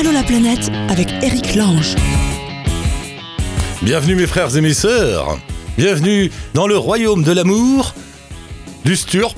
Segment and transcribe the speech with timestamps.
[0.00, 1.94] Allô la planète avec Eric Lange.
[3.82, 5.38] Bienvenue mes frères et mes sœurs.
[5.76, 7.94] Bienvenue dans le royaume de l'amour,
[8.86, 9.36] du sturp,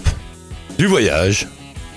[0.78, 1.48] du voyage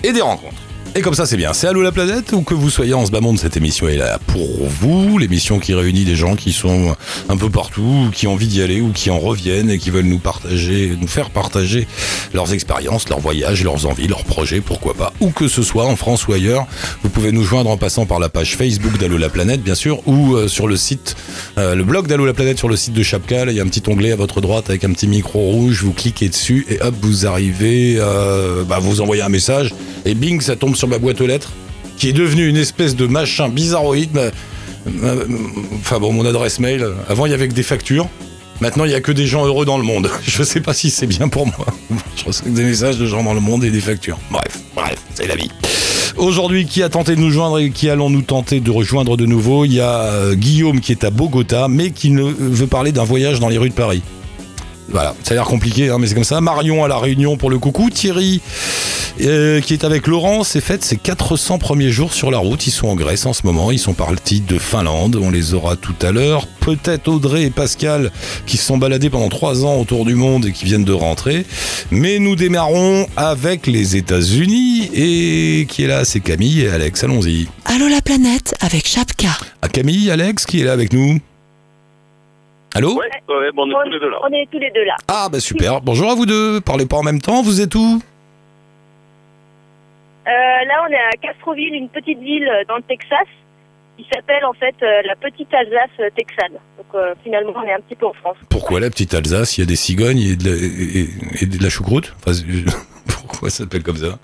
[0.02, 0.65] et des rencontres.
[0.96, 3.10] Et comme ça c'est bien, c'est Allô la planète ou que vous soyez en ce
[3.10, 6.96] bas monde, cette émission est là pour vous, l'émission qui réunit des gens qui sont
[7.28, 10.06] un peu partout, qui ont envie d'y aller ou qui en reviennent et qui veulent
[10.06, 11.86] nous partager, nous faire partager
[12.32, 15.96] leurs expériences, leurs voyages, leurs envies, leurs projets, pourquoi pas, où que ce soit, en
[15.96, 16.66] France ou ailleurs.
[17.02, 20.00] Vous pouvez nous joindre en passant par la page Facebook d'Allo la planète bien sûr,
[20.08, 21.14] ou euh, sur le site,
[21.58, 23.68] euh, le blog d'Allo la planète sur le site de Chapka, il y a un
[23.68, 26.94] petit onglet à votre droite avec un petit micro rouge, vous cliquez dessus et hop,
[27.02, 29.74] vous arrivez, euh, bah, vous envoyez un message
[30.06, 31.52] et bing, ça tombe sur ma boîte aux lettres,
[31.96, 34.32] qui est devenue une espèce de machin bizarroïde.
[35.80, 38.08] Enfin bon, mon adresse mail, avant il y avait que des factures.
[38.60, 40.10] Maintenant, il y a que des gens heureux dans le monde.
[40.22, 41.66] Je sais pas si c'est bien pour moi.
[42.16, 44.18] Je reçois des messages de gens dans le monde et des factures.
[44.30, 45.50] Bref, bref, c'est la vie.
[46.16, 49.26] Aujourd'hui, qui a tenté de nous joindre et qui allons nous tenter de rejoindre de
[49.26, 49.66] nouveau?
[49.66, 53.04] Il y a euh, Guillaume qui est à Bogota, mais qui ne veut parler d'un
[53.04, 54.02] voyage dans les rues de Paris.
[54.88, 56.40] Voilà, ça a l'air compliqué, hein, mais c'est comme ça.
[56.40, 57.90] Marion à la Réunion pour le coucou.
[57.90, 58.40] Thierry,
[59.20, 62.66] euh, qui est avec Laurent, s'est fait ses 400 premiers jours sur la route.
[62.66, 63.70] Ils sont en Grèce en ce moment.
[63.70, 65.16] Ils sont partis de Finlande.
[65.20, 66.46] On les aura tout à l'heure.
[66.60, 68.10] Peut-être Audrey et Pascal
[68.46, 71.46] qui se sont baladés pendant trois ans autour du monde et qui viennent de rentrer.
[71.90, 74.90] Mais nous démarrons avec les États-Unis.
[74.94, 77.02] Et qui est là C'est Camille et Alex.
[77.02, 77.48] Allons-y.
[77.64, 79.36] Allô la planète avec Chapka.
[79.62, 81.18] Ah, Camille, Alex, qui est là avec nous
[82.76, 84.18] Allô Ouais, ouais, bon, on est tous les deux là.
[84.22, 84.96] On est tous les deux là.
[85.08, 85.80] Ah, bah super.
[85.80, 86.60] Bonjour à vous deux.
[86.60, 87.42] Parlez pas en même temps.
[87.42, 88.00] Vous êtes où
[90.26, 93.28] Euh, là, on est à Castroville, une petite ville dans le Texas,
[93.96, 96.52] qui s'appelle en fait euh, la petite Alsace euh, texane.
[96.76, 98.36] Donc euh, finalement, on est un petit peu en France.
[98.50, 99.56] Pourquoi la petite Alsace?
[99.56, 102.12] Il y a des cigognes et de la, et- et- et de la choucroute?
[102.18, 102.64] Enfin, je-
[103.06, 104.18] Pourquoi ça s'appelle comme ça?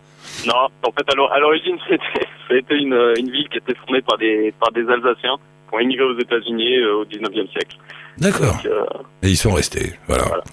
[0.47, 3.59] Non, en fait, à l'or- à l'origine, c'était, ça a été une, une ville qui
[3.59, 5.37] était fondée par des, par des Alsaciens
[5.73, 7.77] ont immigré aux États-Unis euh, au 19e siècle.
[8.19, 8.61] D'accord.
[8.67, 8.85] Euh,
[9.23, 9.95] Et ils sont restés.
[10.07, 10.25] Voilà.
[10.25, 10.45] Voilà.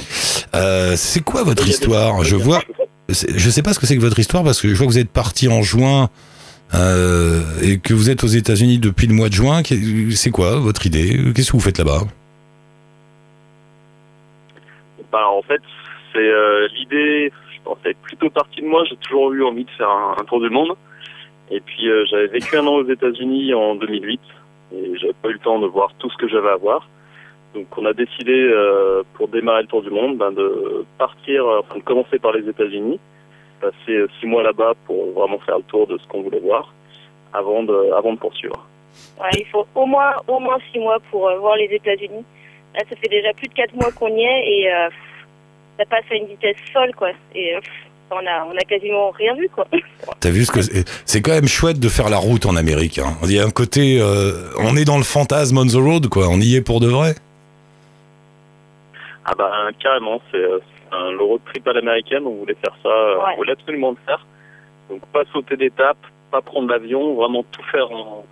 [0.56, 2.24] Euh, c'est quoi votre histoire?
[2.24, 2.62] Je vois.
[3.10, 5.00] Je sais pas ce que c'est que votre histoire parce que je vois que vous
[5.00, 6.10] êtes parti en juin
[6.76, 9.62] euh, et que vous êtes aux États-Unis depuis le mois de juin.
[10.12, 11.18] C'est quoi votre idée?
[11.36, 12.02] Qu'est-ce que vous faites là-bas?
[15.12, 15.62] Bah, en fait,
[16.14, 18.84] c'est euh, l'idée, je pensais plutôt partie de moi.
[18.90, 20.74] J'ai toujours eu envie de faire un, un tour du monde.
[21.52, 24.22] Et puis, euh, j'avais vécu un an aux États-Unis en 2008
[24.74, 26.88] et j'avais pas eu le temps de voir tout ce que j'avais à voir.
[27.56, 31.60] Donc, on a décidé, euh, pour démarrer le tour du monde, ben, de partir, euh,
[31.62, 33.00] enfin, de commencer par les États-Unis,
[33.60, 36.72] passer euh, six mois là-bas pour vraiment faire le tour de ce qu'on voulait voir,
[37.34, 38.68] avant de, avant de poursuivre.
[39.20, 42.24] Ouais, il faut au moins, au moins six mois pour voir les États-Unis.
[42.76, 44.70] Là, ça fait déjà plus de quatre mois qu'on y est et
[45.78, 47.10] ça passe à une vitesse folle, quoi.
[48.12, 49.68] On a, on a quasiment rien vu, quoi.
[50.20, 50.84] T'as vu ce que c'est?
[51.06, 53.00] C'est quand même chouette de faire la route en Amérique.
[53.00, 53.18] hein.
[53.24, 56.28] Il y a un côté, euh, on est dans le fantasme on the road, quoi.
[56.30, 57.16] On y est pour de vrai.
[59.26, 60.60] Ah bah carrément, c'est euh,
[60.92, 63.24] un le road trip à l'américaine, on voulait faire ça, euh, Ouais.
[63.34, 64.26] on voulait absolument le faire.
[64.90, 65.98] Donc pas sauter d'étape,
[66.32, 68.26] pas prendre l'avion, vraiment tout faire en...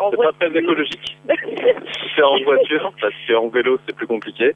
[0.00, 1.18] En c'est pas très écologique,
[2.14, 4.54] faire en voiture, parce qu'en vélo c'est plus compliqué.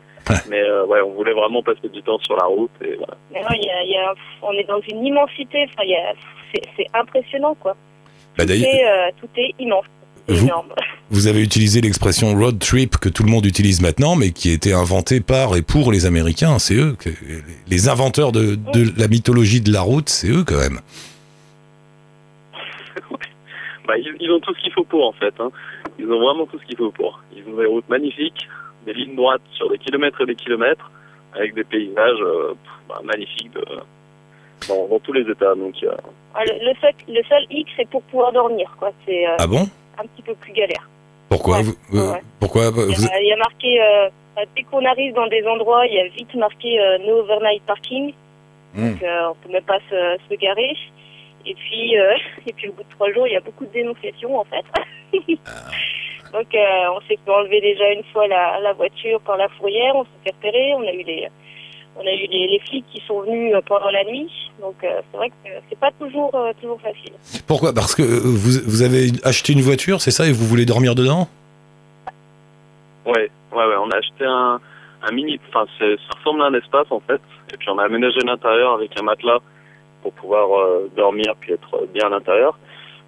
[0.49, 3.17] Mais euh, ouais, on voulait vraiment passer du temps sur la route et voilà.
[3.33, 5.67] Mais non, il y a, il y a- on est dans une immensité.
[5.69, 6.13] Enfin, il y a,
[6.55, 7.77] c'est, c'est impressionnant, quoi.
[8.37, 9.85] Bah, Tout d'ailleurs, est, euh, tout est immense.
[10.29, 10.49] Vous-.
[11.11, 14.55] Vous avez utilisé l'expression road trip que tout le monde utilise maintenant, mais qui a
[14.55, 16.59] été inventée par et pour les Américains.
[16.59, 17.11] C'est eux, que,
[17.69, 20.81] les inventeurs de, de la mythologie de la route, c'est eux quand même.
[23.87, 25.35] Bah, ils, ils ont tout ce qu'il faut pour en fait.
[25.41, 25.51] Hein.
[25.99, 27.21] Ils ont vraiment tout ce qu'il faut pour.
[27.37, 28.49] Ils ont des routes magnifiques,
[28.87, 30.91] des lignes droites sur des kilomètres et des kilomètres,
[31.35, 32.55] avec des paysages euh,
[32.89, 33.65] bah, magnifiques de,
[34.69, 35.55] dans, dans tous les états.
[35.55, 35.93] Donc euh,
[36.35, 38.91] Ah, Le, le seul, le seul hic, c'est pour pouvoir dormir, quoi.
[39.07, 39.67] C'est euh, Ah bon?
[39.99, 40.89] un petit peu plus galère.
[41.29, 42.23] Pourquoi Ouais, vous- euh, ouais.
[42.41, 44.09] Pourquoi Il y vous- a, il y a marqué, euh,
[44.57, 48.13] dès qu'on arrive dans des endroits, il y a vite marqué euh, no overnight parking.
[48.75, 48.91] Hmm.
[48.93, 50.77] Donc euh, on peut même pas se, se garer.
[51.47, 52.15] Et puis, euh,
[52.47, 54.65] et puis au bout de trois jours, il y a beaucoup de dénonciations en fait.
[56.33, 59.95] Donc euh, on s'est fait enlever déjà une fois la, la voiture par la fourrière,
[59.95, 61.29] on s'est fait repérer, on a eu les
[61.97, 64.31] on a eu les, les flics qui sont venus euh, pendant la nuit.
[64.61, 67.13] Donc euh, c'est vrai que c'est pas toujours euh, toujours facile.
[67.47, 67.73] Pourquoi?
[67.73, 71.29] Parce que vous, vous avez acheté une voiture, c'est ça, et vous voulez dormir dedans?
[73.07, 74.61] Ouais, ouais, ouais, on a acheté un,
[75.03, 75.85] un mini, enfin ça
[76.19, 77.21] ressemble à un espace en fait.
[77.53, 79.39] Et puis on a aménagé l'intérieur avec un matelas
[80.05, 82.53] pour pouvoir euh, dormir puis être bien à l'intérieur.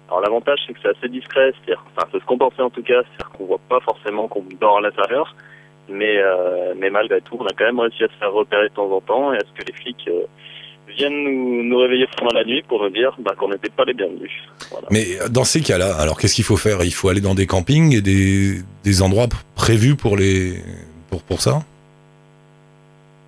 [0.07, 2.85] Alors l'avantage c'est que c'est assez discret, c'est-à-dire, enfin c'est ce qu'on pensait en tout
[2.91, 5.27] cas, c'est-à-dire qu'on voit pas forcément qu'on dort à l'intérieur,
[5.97, 8.75] mais euh, mais malgré tout on a quand même réussi à se faire repérer de
[8.79, 10.25] temps en temps et à ce que les flics euh,
[10.97, 13.93] viennent nous, nous réveiller pendant la nuit pour nous dire bah, qu'on n'était pas les
[13.93, 14.35] bienvenus.
[14.71, 14.87] Voilà.
[14.89, 16.77] Mais dans ces cas-là, alors qu'est-ce qu'il faut faire?
[16.91, 19.27] Il faut aller dans des campings et des, des endroits
[19.63, 20.63] prévus pour les
[21.09, 21.53] pour, pour ça?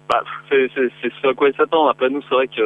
[0.09, 0.71] Bah, c'est
[1.21, 1.91] ce à quoi ils s'attendent.
[1.95, 2.65] Après, nous, c'est vrai que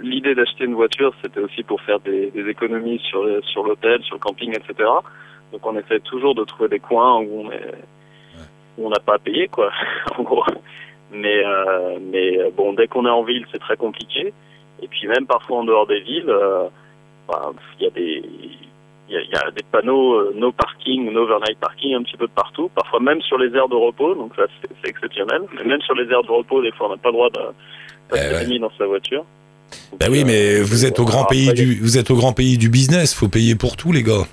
[0.00, 4.16] l'idée d'acheter une voiture, c'était aussi pour faire des, des économies sur, sur l'hôtel, sur
[4.16, 4.88] le camping, etc.
[5.52, 7.74] Donc, on essaie toujours de trouver des coins où on est
[8.76, 9.72] où on n'a pas à payer, quoi,
[10.18, 10.44] en gros.
[11.10, 14.32] Mais, euh, mais euh, bon, dès qu'on est en ville, c'est très compliqué.
[14.80, 16.68] Et puis, même parfois en dehors des villes, euh,
[17.26, 18.22] bah, il y a des
[19.08, 22.02] il y a, il y a des panneaux euh, no parking, no overnight parking un
[22.02, 25.42] petit peu de partout, parfois même sur les aires de repos, donc ça c'est exceptionnel.
[25.56, 27.40] Mais même sur les aires de repos, des fois on n'a pas le droit de
[28.10, 28.42] passer Eh ouais.
[28.42, 29.24] la nuit dans sa voiture.
[30.00, 32.58] Bah oui, euh, mais vous êtes au grand pays du vous êtes au grand pays
[32.58, 33.14] du business.
[33.14, 34.26] Faut payer pour tout, les gars.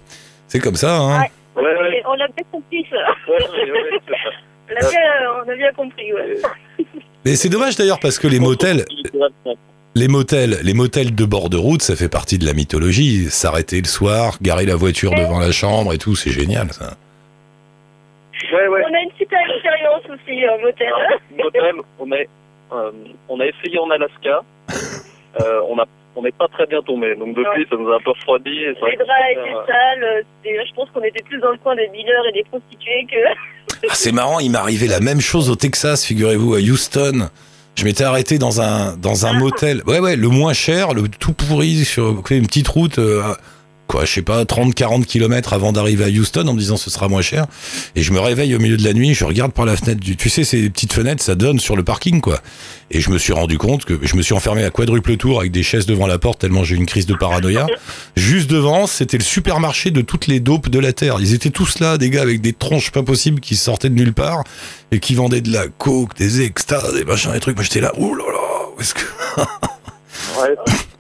[0.48, 1.22] C'est comme ça, hein.
[1.22, 1.32] Ouais.
[1.56, 2.98] Ouais, ouais, Et On l'a bien compris, ça.
[3.32, 4.18] ouais, ouais, ouais, c'est ça.
[4.68, 5.00] On a bien,
[5.46, 6.38] on a bien compris, ouais.
[7.26, 8.84] Mais c'est dommage d'ailleurs parce que les motels,
[9.94, 13.30] les motels, les motels de bord de route, ça fait partie de la mythologie.
[13.30, 16.98] S'arrêter le soir, garer la voiture devant la chambre et tout, c'est génial, ça.
[18.52, 18.82] Ouais, ouais.
[18.90, 20.94] On a une super expérience aussi en motel.
[21.38, 22.28] Motel, on est,
[22.74, 22.92] euh,
[23.30, 24.42] on a essayé en Alaska.
[25.42, 25.86] Euh, on a,
[26.16, 27.16] on n'est pas très bien tombé.
[27.16, 28.50] Donc depuis, ça nous a un peu refroidi.
[28.50, 30.26] et Les draps c'est étaient sales.
[30.44, 33.18] Je pense qu'on était plus dans le coin des dealers et des prostituées que.
[33.90, 37.30] Ah, c'est marrant, il m'est arrivé la même chose au Texas, figurez-vous, à Houston.
[37.76, 39.82] Je m'étais arrêté dans un dans un motel.
[39.86, 43.00] Ouais, ouais, le moins cher, le tout pourri sur une petite route.
[43.00, 43.22] euh,
[43.88, 47.08] quoi, je sais pas, 30-40 kilomètres avant d'arriver à Houston en me disant ce sera
[47.08, 47.46] moins cher.
[47.96, 50.18] Et je me réveille au milieu de la nuit, je regarde par la fenêtre du,
[50.18, 52.42] tu sais, ces petites fenêtres, ça donne sur le parking, quoi.
[52.92, 55.52] Et je me suis rendu compte que je me suis enfermé à quadruple tour avec
[55.52, 57.68] des chaises devant la porte tellement j'ai eu une crise de paranoïa.
[58.16, 61.18] Juste devant, c'était le supermarché de toutes les dopes de la Terre.
[61.20, 64.14] Ils étaient tous là, des gars avec des tronches pas possibles qui sortaient de nulle
[64.14, 64.44] part
[64.92, 67.56] et qui vendaient de la coke, des extas, des machins, des trucs.
[67.56, 69.02] Moi j'étais là, ouh là là, où est-ce que...
[70.40, 70.56] Ouais,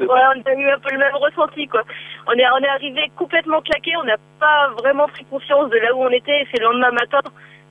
[0.00, 0.06] Ouais,
[0.36, 1.82] on a eu un peu le même ressenti, quoi.
[2.26, 5.94] On est, on est arrivé complètement claqué, on n'a pas vraiment pris conscience de là
[5.94, 7.20] où on était, et c'est le lendemain matin,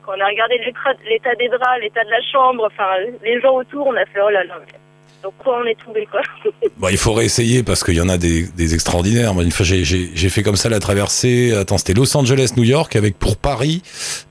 [0.06, 2.90] quand on a regardé l'état des draps, l'état de la chambre, enfin,
[3.24, 4.74] les gens autour, on a fait, oh là là, mais
[5.22, 6.22] donc quoi on est tombé, quoi.
[6.78, 9.34] Bon, il faut réessayer parce qu'il y en a des, des extraordinaires.
[9.34, 11.54] Moi, une fois, j'ai- fait comme ça la traversée.
[11.54, 13.82] Attends, c'était Los Angeles, New York, avec pour Paris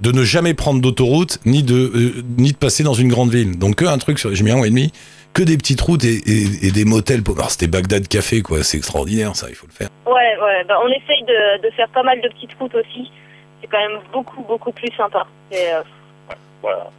[0.01, 3.59] de ne jamais prendre d'autoroute ni de euh, ni de passer dans une grande ville.
[3.59, 4.91] Donc que un truc sur, j'ai mis un mois et demi,
[5.35, 7.23] que des petites routes et, et, et des motels.
[7.23, 8.63] pour- Alors, c'était Bagdad Café, quoi.
[8.65, 9.47] C'est extraordinaire, ça.
[9.49, 9.89] Il faut le faire.
[10.07, 13.11] Ouais, ouais, bah, on essaye de, de faire pas mal de petites routes aussi.
[13.61, 15.27] C'est quand même beaucoup, beaucoup plus sympa.
[15.53, 15.83] Et, euh,
[16.63, 16.91] Voilà.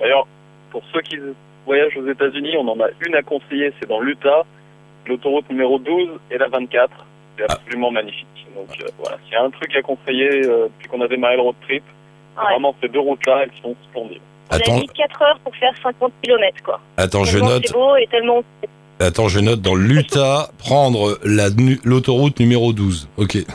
[0.00, 0.26] D'ailleurs,
[0.70, 1.18] pour ceux qui
[1.66, 4.44] voyagent aux États-Unis, on en a une à conseiller, c'est dans l'Utah,
[5.06, 6.90] l'autoroute numéro 12 et la 24.
[7.38, 7.54] C'est Ah.
[7.54, 8.26] absolument magnifique.
[8.56, 11.34] Donc euh, voilà, s'il y a un truc à conseiller euh, depuis qu'on a démarré
[11.36, 11.82] le road trip,
[12.36, 12.42] ouais.
[12.44, 14.20] vraiment ces deux routes-là, elles sont splendides.
[14.50, 16.80] On Attends, a mis 4 heures pour faire 50 km, quoi.
[16.96, 17.62] attends, je note.
[17.66, 18.42] C'est beau et tellement.
[19.00, 23.08] Attends, je note dans l'Utah prendre la nu- l'autoroute numéro 12.
[23.16, 23.38] Ok.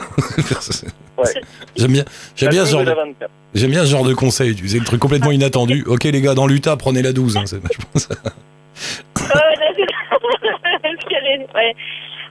[1.76, 2.04] J'aime bien,
[2.34, 3.30] j'aime La bien ce 12 genre de, la 24.
[3.54, 4.54] j'aime bien ce genre de conseil.
[4.54, 5.84] Tu sais, le truc complètement inattendu.
[5.86, 7.36] Ok, les gars, dans l'Utah, prenez la 12.
[7.36, 8.08] hein, c'est- je pense.
[9.20, 11.74] Ouais, là, c'est- est- ouais.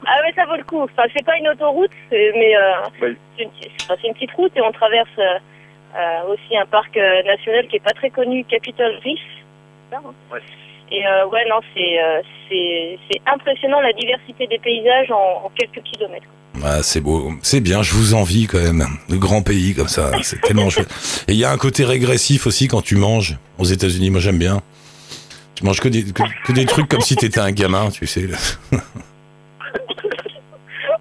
[0.07, 0.81] Ah mais ça vaut le coup.
[0.81, 2.71] Enfin, c'est pas une autoroute, c'est- mais euh,
[3.01, 3.17] Oui.
[3.37, 3.49] c'est une,
[3.81, 5.37] enfin, c'est une petite route et on traverse euh,
[6.27, 9.19] aussi un parc euh, national qui est pas très connu, Capitol Reef.
[10.31, 10.39] Ouais.
[10.91, 15.51] Et euh, ouais, non, c'est euh, c'est c'est impressionnant la diversité des paysages en, en
[15.55, 16.27] quelques kilomètres.
[16.63, 18.83] Ah, c'est beau, c'est bien, je vous envie quand même.
[19.09, 20.89] Le grand pays comme ça, c'est tellement chouette.
[21.27, 24.09] Et il y a un côté régressif aussi quand tu manges aux États-Unis.
[24.09, 24.61] Moi, j'aime bien.
[25.55, 28.27] Tu manges que des, que, que des trucs comme si t'étais un gamin, tu sais.
[28.27, 28.37] là.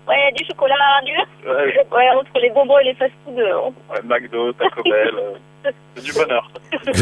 [0.09, 1.13] Ouais, du chocolat, du...
[1.49, 5.71] Ouais, Ouais, entre les bonbons et les fast-food, euh, on- ouais, McDo, Taco Bell, euh,
[5.97, 6.51] c'est du bonheur.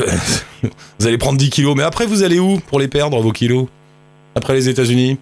[0.98, 3.66] Vous allez prendre 10 kilos, mais après, vous allez où pour les perdre, vos kilos?
[4.34, 5.18] Après les États-Unis?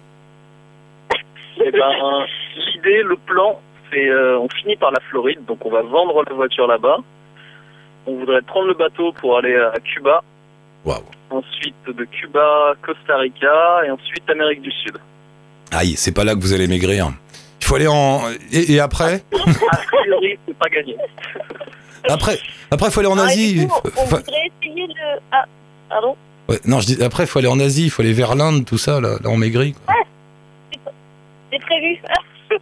[1.63, 2.25] Eh ben,
[2.73, 3.59] l'idée, le plan,
[3.91, 6.97] c'est euh, on finit par la Floride, donc on va vendre la voiture là-bas.
[8.07, 10.21] On voudrait prendre le bateau pour aller à Cuba,
[10.85, 11.01] Waouh.
[11.31, 14.97] ensuite de Cuba, Costa Rica et ensuite Amérique du Sud.
[15.71, 17.09] Aïe, c'est pas là que vous allez maigrir.
[17.61, 18.21] Il faut aller en.
[18.51, 19.23] Et, et après?
[19.33, 20.95] A priori, c'est pas gagné.
[22.07, 22.37] Après,
[22.69, 23.61] après, faut aller en Ah, Asie.
[23.61, 24.93] du coup, on voudrait essayer de...
[25.31, 25.45] Ah,
[25.89, 26.15] pardon?
[26.47, 28.63] Ouais, non, je dis, après, il faut aller en Asie, il faut aller vers l'Inde,
[28.65, 29.73] tout ça, là, là on maigrit.
[29.73, 29.95] quoi.
[31.51, 31.97] C'est prévu.
[32.49, 32.57] ça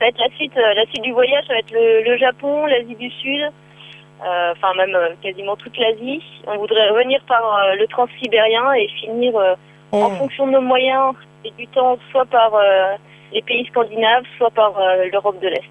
[0.00, 2.66] va être la suite, euh, la suite du voyage, ça va être le, le Japon,
[2.66, 6.20] l'Asie du Sud, euh, enfin même euh, quasiment toute l'Asie.
[6.46, 9.54] On voudrait revenir par euh, le transsibérien et finir euh,
[9.92, 11.14] en fonction de nos moyens
[11.46, 12.94] et du temps, soit par euh,
[13.34, 15.64] les pays scandinaves, soit par euh, l'Europe de l'Est.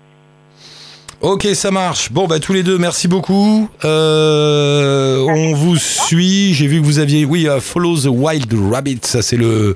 [1.22, 2.12] Ok, ça marche.
[2.12, 3.70] Bon, bah tous les deux, merci beaucoup.
[3.86, 6.54] Euh, on vous suit.
[6.54, 9.00] J'ai vu que vous aviez, oui, euh, Follow the Wild Rabbit.
[9.04, 9.76] Ça, c'est le,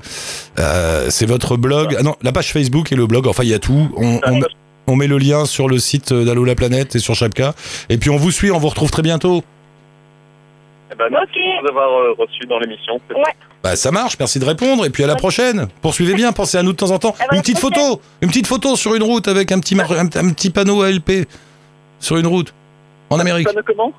[0.58, 1.96] euh, c'est votre blog.
[1.98, 3.26] Ah non, la page Facebook et le blog.
[3.26, 3.88] Enfin, il y a tout.
[3.96, 4.40] On, on,
[4.88, 7.54] on met le lien sur le site d'Allo la planète et sur Chapka.
[7.88, 8.50] Et puis on vous suit.
[8.50, 9.42] On vous retrouve très bientôt.
[10.92, 11.36] Eh ben, merci Ok.
[11.36, 12.94] de nous avoir euh, reçus dans l'émission.
[13.10, 13.32] Ouais.
[13.62, 14.16] Bah ça marche.
[14.20, 14.84] Merci de répondre.
[14.86, 15.66] Et puis à la prochaine.
[15.82, 16.32] Poursuivez bien.
[16.32, 17.14] Pensez à nous de temps en temps.
[17.18, 18.00] La Une petite photo.
[18.20, 21.28] Une petite photo sur une route avec un petit, mar- un, un petit panneau ALP
[22.00, 22.54] sur une route
[23.10, 23.48] en Amérique.
[23.48, 23.92] Ça ne comment?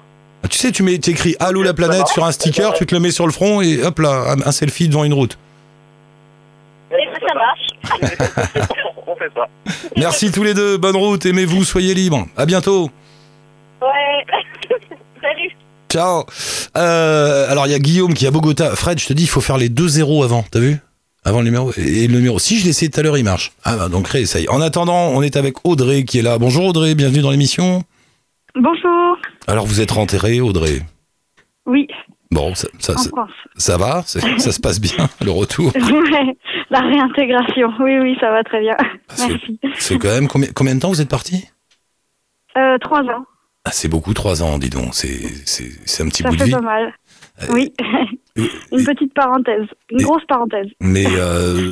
[0.44, 3.02] Ah, Tu sais, tu mets, écris Allô la planète sur un sticker, tu te le
[3.02, 5.38] mets sur le front et hop là, un, un selfie devant une route.
[6.92, 8.70] Et ben, ça marche.
[9.08, 9.48] On fait ça.
[9.98, 12.26] Merci tous les deux, bonne route, aimez-vous, soyez libres.
[12.38, 12.90] À bientôt.
[13.82, 13.88] Ouais.
[15.92, 16.24] Ciao.
[16.78, 18.76] Euh, alors il y a Guillaume qui à Bogota.
[18.76, 20.78] Fred, je te dis, il faut faire les deux zéros avant, t'as vu?
[21.26, 21.72] Avant le numéro.
[21.78, 22.40] Et le numéro.
[22.40, 23.52] Si je l'ai essayé tout à l'heure, il marche.
[23.64, 24.48] Ah bah donc réessaye.
[24.50, 26.38] En attendant, on est avec Audrey qui est là.
[26.38, 27.84] Bonjour Audrey, bienvenue dans l'émission.
[28.56, 29.18] Bonjour.
[29.48, 30.82] Alors vous êtes rentrée, Audrey?
[31.66, 31.88] Oui,
[32.32, 32.94] Bon, ça, ça,
[33.58, 34.04] ça, va?
[34.06, 35.74] Ça se passe bien, le retour?
[35.76, 36.38] Ouais,
[36.70, 37.72] la réintégration.
[37.80, 38.78] Oui, oui, ça va très bien.
[39.16, 39.60] C'est- Merci.
[39.80, 41.48] C'est quand même combien, combien de temps vous êtes parti
[42.56, 43.26] Euh, trois ans.
[43.70, 44.94] Ah, c'est beaucoup, trois ans, dis donc.
[44.96, 46.52] C'est, c'est, c'est un petit Ça bout de fait vie.
[46.54, 46.94] pas mal.
[47.44, 47.72] Euh, Oui,
[48.36, 49.68] et- une petite parenthèse.
[49.92, 50.68] Une et- grosse parenthèse.
[50.82, 51.72] Mais euh,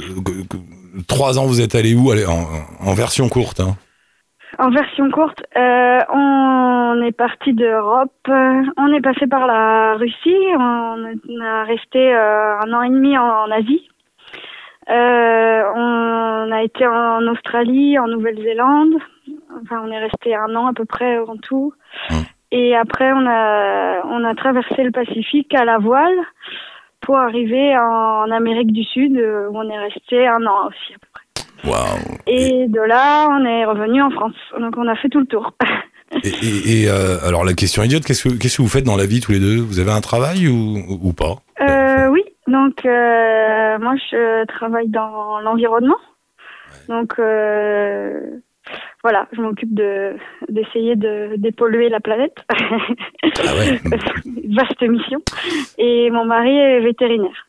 [1.08, 2.12] trois ans, vous êtes allé où?
[2.12, 2.46] Allez, en,
[2.80, 3.60] en version courte.
[3.62, 3.75] Hein.
[4.60, 8.12] En version courte, euh, on est parti d'Europe.
[8.30, 10.36] euh, On est passé par la Russie.
[10.58, 13.88] On a resté euh, un an et demi en, en Asie.
[14.89, 18.94] Euh, on a été en Australie, en Nouvelle-Zélande.
[19.63, 21.74] Enfin, on est resté un an à peu près en tout.
[22.10, 22.24] Hum.
[22.51, 26.15] Et après, on a on a traversé le Pacifique à la voile
[27.01, 30.98] pour arriver en Amérique du Sud, euh, où on est resté un an aussi à
[31.00, 31.69] peu près.
[31.69, 32.17] Waouh.
[32.27, 34.36] Et de là, on est revenu en France.
[34.60, 35.53] Donc, on a fait tout le tour.
[36.24, 38.96] Et, et- et, euh, alors, la question idiote, qu'est-ce que, qu'est-ce que vous faites dans
[38.96, 39.60] la vie tous les deux?
[39.60, 41.36] Vous avez un travail ou, ou pas?
[41.60, 45.98] Euh, oui, donc euh, moi je travaille dans l'environnement.
[46.88, 47.19] Donc
[49.04, 50.16] voilà, je m'occupe de
[50.50, 52.36] d'essayer de dépolluer la planète.
[52.52, 53.80] Ah ouais
[54.50, 55.22] Vaste mission.
[55.78, 57.48] Et mon mari est vétérinaire.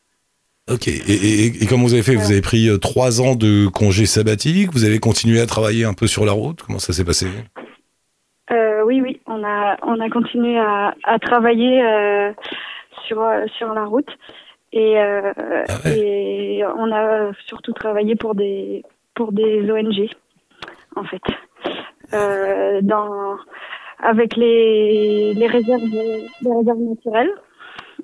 [0.71, 0.87] Ok.
[0.87, 2.15] Et, et, et comment vous avez fait?
[2.15, 5.93] Vous avez pris euh, trois ans de congé sabbatique Vous avez continué à travailler un
[5.93, 6.61] peu sur la route?
[6.61, 7.27] Comment ça s'est passé?
[8.51, 12.31] Euh, oui, oui, on a on a continué à, à travailler euh,
[13.07, 13.23] sur
[13.57, 14.09] sur la route
[14.73, 15.31] et euh,
[15.67, 15.97] Ah ouais.
[15.99, 18.83] et on a surtout travaillé pour des
[19.15, 20.09] pour des ONG
[20.95, 21.21] en fait
[22.13, 23.37] euh, dans
[24.01, 27.31] avec les les réserves les réserves naturelles.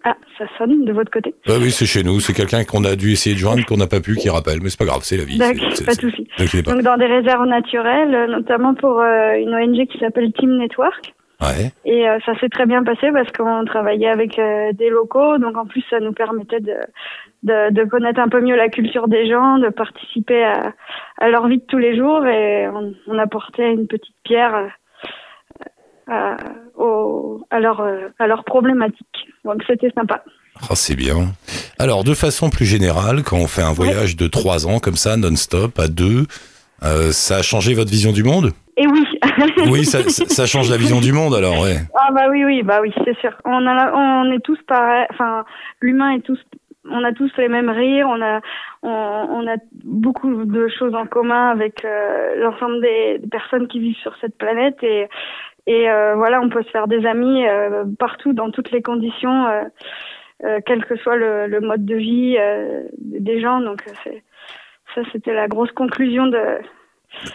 [0.03, 1.33] Ah, ça sonne de votre côté.
[1.47, 2.19] Ah oui, c'est chez nous.
[2.19, 4.59] C'est quelqu'un qu'on a dû essayer de joindre, qu'on n'a pas pu, qui rappelle.
[4.61, 5.37] Mais c'est pas grave, c'est la vie.
[5.37, 6.27] D'accord, pas de souci.
[6.61, 11.15] Donc dans des réserves naturelles, notamment pour euh, une ONG qui s'appelle Team Network.
[11.41, 11.71] Ouais.
[11.83, 15.57] Et euh, ça s'est très bien passé parce qu'on travaillait avec euh, des locaux, donc
[15.57, 16.75] en plus ça nous permettait de,
[17.45, 20.73] de, de connaître un peu mieux la culture des gens, de participer à,
[21.19, 24.67] à leur vie de tous les jours et on, on apportait une petite pierre euh,
[26.07, 26.37] à,
[26.77, 29.27] au- à, leur, euh, à leur problématique.
[29.43, 30.23] Donc c'était sympa.
[30.69, 31.33] Ah, c'est bien.
[31.79, 35.17] Alors, de façon plus générale, quand on fait un voyage de trois ans comme ça,
[35.17, 36.25] non-stop, à deux,
[36.83, 38.51] euh, ça a changé votre vision du monde?
[38.77, 39.03] Et oui.
[39.69, 41.77] Oui, ça, change la vision du monde, alors, ouais.
[41.95, 43.31] Ah bah oui oui bah oui c'est sûr.
[43.43, 45.07] On a on est tous pareils.
[45.11, 45.43] Enfin
[45.81, 46.39] l'humain est tous
[46.89, 48.07] on a tous les mêmes rires.
[48.09, 48.41] On a
[48.81, 53.97] on, on a beaucoup de choses en commun avec euh, l'ensemble des, personnes qui vivent
[53.97, 55.07] sur cette planète et
[55.67, 59.47] et euh, voilà on peut se faire des amis euh, partout dans toutes les conditions
[59.47, 59.63] euh,
[60.43, 63.83] euh, quel que soit le, le mode de vie euh, des gens donc
[64.93, 66.39] ça c'était la grosse conclusion de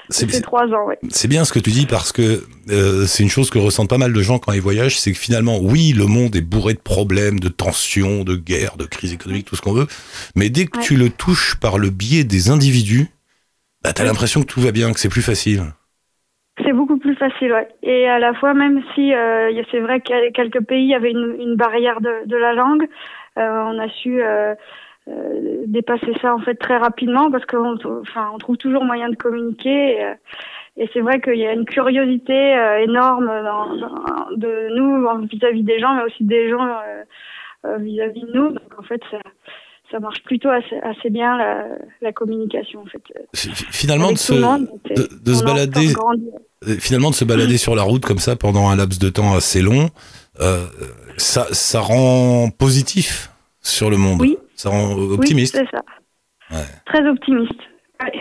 [0.08, 0.98] C'est ces trois ans ouais.
[1.08, 3.98] c'est bien ce que tu dis parce que euh, c'est une chose que ressentent pas
[3.98, 6.78] mal de gens quand ils voyagent, c'est que finalement, oui, le monde est bourré de
[6.80, 9.86] problèmes, de tensions, de guerres, de crises économiques, tout ce qu'on veut,
[10.36, 10.84] mais dès que Ouais.
[10.84, 13.08] tu le touches par le biais des individus,
[13.82, 15.62] bah, t'as l'impression que tout va bien, que c'est plus facile.
[16.62, 17.68] C'est beaucoup plus facile, ouais.
[17.82, 21.56] Et à la fois, même si euh, c'est vrai a quelques pays, avait une, une
[21.56, 22.86] barrière de, de la langue,
[23.38, 24.20] euh, on a su
[25.10, 29.16] euh, dépasser ça en fait très rapidement parce qu'on enfin, on trouve toujours moyen de
[29.16, 29.98] communiquer.
[29.98, 35.26] Et, et c'est vrai qu'il y a une curiosité euh, énorme dans, dans- de nous
[35.28, 36.64] vis-à-vis des gens, mais aussi des gens
[37.66, 38.48] euh, vis-à-vis de nous.
[38.52, 39.18] Donc en fait, ça,
[39.90, 41.64] ça marche plutôt assez, assez bien la,
[42.00, 43.02] la communication en fait.
[43.34, 44.68] Finalement, de se, monde,
[45.24, 45.88] de, se balader,
[46.78, 49.62] finalement de se balader sur la route comme ça pendant un laps de temps assez
[49.62, 49.88] long,
[50.40, 50.64] euh,
[51.16, 54.20] ça, ça rend positif sur le monde.
[54.20, 54.38] Oui.
[54.62, 55.56] Ça rend Oui, optimiste.
[55.56, 55.82] c'est ça.
[56.50, 56.66] Ouais.
[56.86, 57.60] Très optimiste.
[58.02, 58.20] Ouais.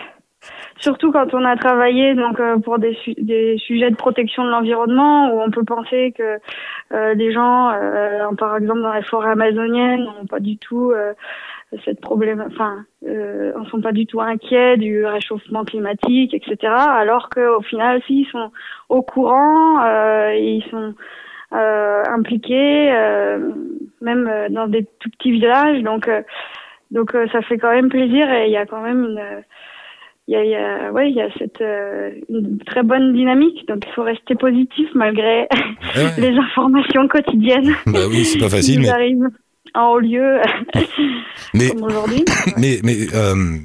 [0.80, 4.50] surtout quand on a travaillé donc euh, pour des, su- des sujets de protection de
[4.50, 6.38] l'environnement où on peut penser que
[6.94, 11.14] euh, les gens, euh, par exemple dans les forêts amazoniennes, n'ont pas du tout euh,
[11.86, 16.56] cette problème, enfin, euh, ne sont pas du tout inquiets du réchauffement climatique, etc.
[16.74, 18.50] Alors qu'au final, si, ils sont
[18.88, 20.94] au courant, euh, ils sont euh,
[21.52, 23.40] impliqués, euh,
[24.02, 25.82] même euh, dans des tout petits villages.
[25.84, 26.22] Donc, euh,
[26.92, 29.22] donc euh, ça fait quand même plaisir et il y a quand même une,
[30.28, 33.14] il y a, il y a, ouais, il y a cette euh, une très bonne
[33.14, 33.68] dynamique.
[33.68, 35.48] Donc, il faut rester positif malgré
[35.96, 39.30] Ouais, les informations quotidiennes Bah oui, c'est pas qui facile, nous mais, arrivent
[39.74, 40.38] en haut lieu
[41.54, 42.26] mais, comme aujourd'hui.
[42.58, 43.58] mais, mais euh,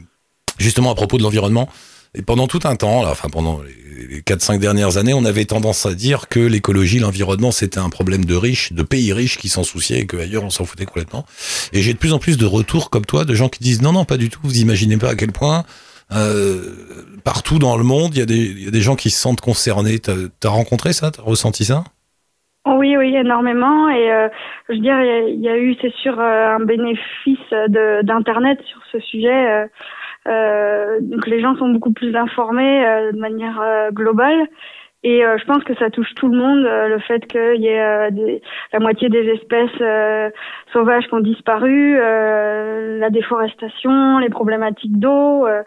[0.58, 1.68] justement à propos de l'environnement,
[2.14, 5.44] et pendant tout un temps, là, enfin pendant les- les 4-5 dernières années, on avait
[5.44, 9.48] tendance à dire que l'écologie, l'environnement, c'était un problème de riches, de pays riches qui
[9.48, 11.24] s'en souciaient et qu'ailleurs on s'en foutait complètement.
[11.72, 13.92] Et j'ai de plus en plus de retours comme toi, de gens qui disent non,
[13.92, 15.64] non, pas du tout, vous imaginez pas à quel point
[16.12, 16.74] euh,
[17.24, 19.98] partout dans le monde, il y, a des- gens qui se sentent concernés.
[19.98, 20.12] T'as
[20.44, 21.10] as rencontré ça?
[21.10, 21.82] T'as ressenti ça?
[22.66, 23.88] Oui, oui, énormément.
[23.88, 24.28] Et euh,
[24.68, 27.38] je veux dire, il y a- eu, c'est sûr, euh, un bénéfice
[28.02, 29.66] d'Internet sur ce sujet.
[30.26, 34.48] Euh, donc les gens sont beaucoup plus informés euh, de manière euh, globale.
[35.06, 37.66] Et euh, je pense que ça touche tout le monde, euh, le fait qu'il y
[37.66, 38.40] ait euh, des,
[38.72, 40.30] la moitié des espèces euh,
[40.72, 45.46] sauvages qui ont disparu, euh, la déforestation, les problématiques d'eau.
[45.46, 45.62] euh,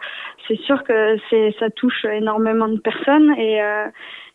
[0.48, 3.86] c'est sûr que c'est ça touche énormément de personnes et euh,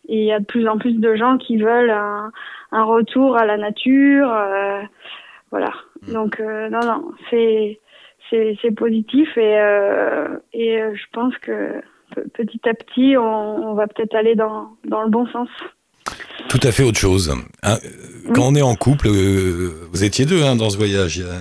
[0.08, 2.32] il y a de plus en plus de gens qui veulent un,
[2.72, 4.32] un retour à la nature.
[4.32, 4.80] euh,
[5.50, 5.70] voilà.
[6.12, 7.78] Donc euh, non, non, c'est
[8.30, 11.80] c'est positif et euh, et euh, je pense que
[12.14, 15.48] pe- petit à petit on, on va peut-être aller dans dans le bon sens.
[16.48, 17.30] Tout à fait autre chose.
[17.62, 21.20] Hein, euh, Quand on est en couple, euh, vous étiez deux hein, dans ce voyage.
[21.20, 21.38] Euh,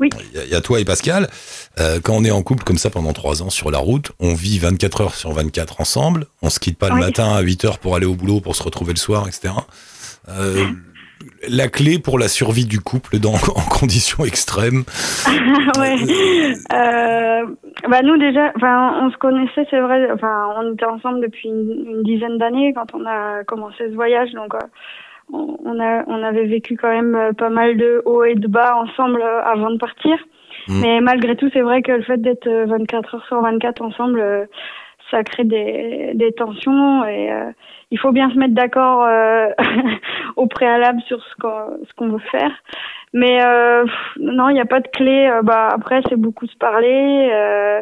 [0.00, 0.08] Oui.
[0.34, 1.28] il y a- toi et Pascal.
[1.78, 4.34] Euh, quand on est en couple comme ça pendant trois ans sur la route, on
[4.34, 6.26] vit 24 heures sur 24 ensemble.
[6.42, 7.00] On se quitte pas le Oui.
[7.00, 9.54] matin à 8 heures pour aller au boulot, pour se retrouver le soir, etc.
[10.28, 10.66] Euh,
[11.48, 14.84] la clé pour la survie du couple dans, en conditions extrêmes.
[15.78, 15.96] ouais.
[16.72, 17.46] Euh,
[17.88, 20.08] bah nous déjà, on se connaissait, c'est vrai.
[20.22, 24.54] On était ensemble depuis une, une dizaine d'années quand on a commencé ce voyage, donc.
[24.54, 24.58] euh,
[25.32, 28.76] on a, on avait vécu quand même euh, pas mal de hauts et de bas
[28.76, 30.16] ensemble avant de partir.
[30.68, 30.80] Mm.
[30.80, 34.20] Mais malgré tout, c'est vrai que le fait d'être euh, 24 heures sur 24 ensemble,
[34.20, 34.44] euh,
[35.14, 37.50] ça crée des, des tensions et euh,
[37.90, 39.48] il faut bien se mettre d'accord euh,
[40.36, 42.50] au préalable sur ce qu'on ce qu'on veut faire.
[43.12, 43.84] Mais euh,
[44.18, 45.28] non, il n'y a pas de clé.
[45.28, 47.80] Euh, bah après, c'est beaucoup se parler, euh,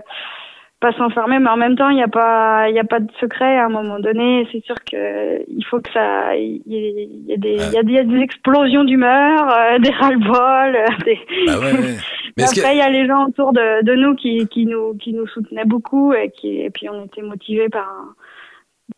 [0.82, 3.56] pas s'enfermer, mais en même temps, il n'y a pas, il a pas de secret.
[3.56, 7.56] À un moment donné, c'est sûr que il faut que ça, il y, a des,
[7.64, 11.18] il y a des, il y a des explosions d'humeur, euh, des ras-le-bol, euh, des.
[11.46, 11.96] Bah ouais, ouais.
[12.36, 15.12] Mais Après, il y a les gens autour de, de nous qui, qui nous qui
[15.12, 17.86] nous soutenaient beaucoup et qui et puis on était motivés par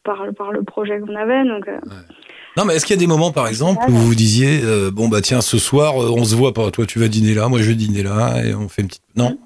[0.05, 1.45] par le par le projet qu'on avait.
[1.45, 1.79] Donc euh,
[2.57, 4.61] Non, mais est-ce qu'il y a des moments, par exemple, où vous vous disiez,
[4.93, 6.71] bon bah tiens, ce soir, on se voit pas.
[6.71, 9.03] Toi, tu vas dîner là, moi, je vais dîner là, et on fait une petite.
[9.17, 9.37] Non?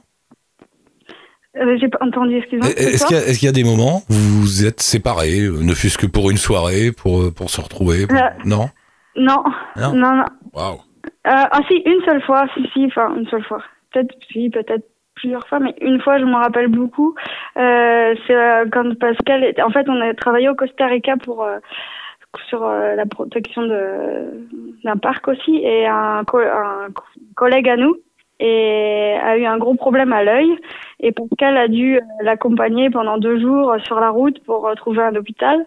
[1.57, 2.69] Euh, j'ai pas entendu, excuse-moi.
[2.69, 5.99] ce Est-ce qu'il y, a- y des moments où vous êtes séparés, euh, ne fût-ce
[5.99, 8.69] que pour une soirée, pour euh, pour se retrouver pour- Euh, Non.
[9.17, 9.43] Non,
[9.77, 9.93] Non.
[9.95, 10.25] non, non.
[10.57, 13.61] Euh, ah si, une seule fois, si, si, enfin une seule fois.
[13.93, 17.15] Peut-être, si, peut-être plusieurs fois, mais une fois, je m'en rappelle beaucoup.
[17.57, 21.45] C'est quand Pascal, en fait, on a travaillé au Costa Rica pour
[22.49, 23.63] sur euh, la protection
[24.85, 27.03] d'un parc aussi, et un, co- un co-
[27.35, 27.97] collègue à nous
[28.39, 30.51] et a eu un gros problème à l'œil,
[31.01, 34.75] et Pascal a dû euh, l'accompagner pendant deux jours euh, sur la route pour euh,
[34.75, 35.67] trouver un hôpital.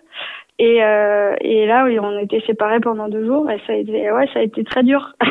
[0.60, 4.12] Et, euh, et là, oui, on était séparés pendant deux jours et ça a été,
[4.12, 5.16] ouais, ça a été très dur.
[5.20, 5.26] Ah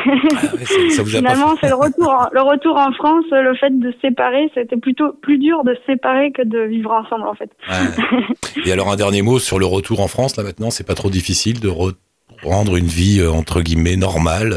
[0.55, 3.91] ouais, ça, ça Finalement, c'est le retour, en, le retour en France, le fait de
[3.91, 7.49] se séparer, c'était plutôt plus dur de se séparer que de vivre ensemble, en fait.
[7.69, 8.65] Ouais.
[8.65, 10.35] Et alors un dernier mot sur le retour en France.
[10.35, 14.53] Là maintenant, c'est pas trop difficile de reprendre une vie entre guillemets normale,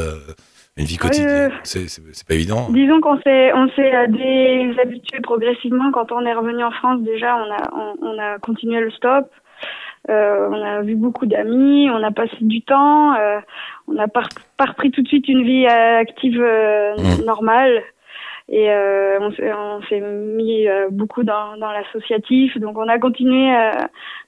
[0.76, 1.50] une vie quotidienne.
[1.52, 2.66] Euh, C'est c'est- c'est pas évident.
[2.70, 7.00] Disons qu'on s'est, on s'est euh, déshabitué progressivement quand on est revenu en France.
[7.02, 9.30] Déjà, on a, on, on a continué le stop.
[10.10, 13.38] Euh, on a vu beaucoup d'amis, on a passé du temps, euh,
[13.88, 14.24] on n'a pas,
[14.60, 17.24] repris tout de suite une vie euh, active euh, Mm.
[17.24, 17.82] normale.
[18.50, 23.56] Et euh, on s'est on s'est mis beaucoup dans, dans l'associatif, donc on a continué
[23.56, 23.70] euh,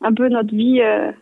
[0.00, 1.12] un peu notre vie euh,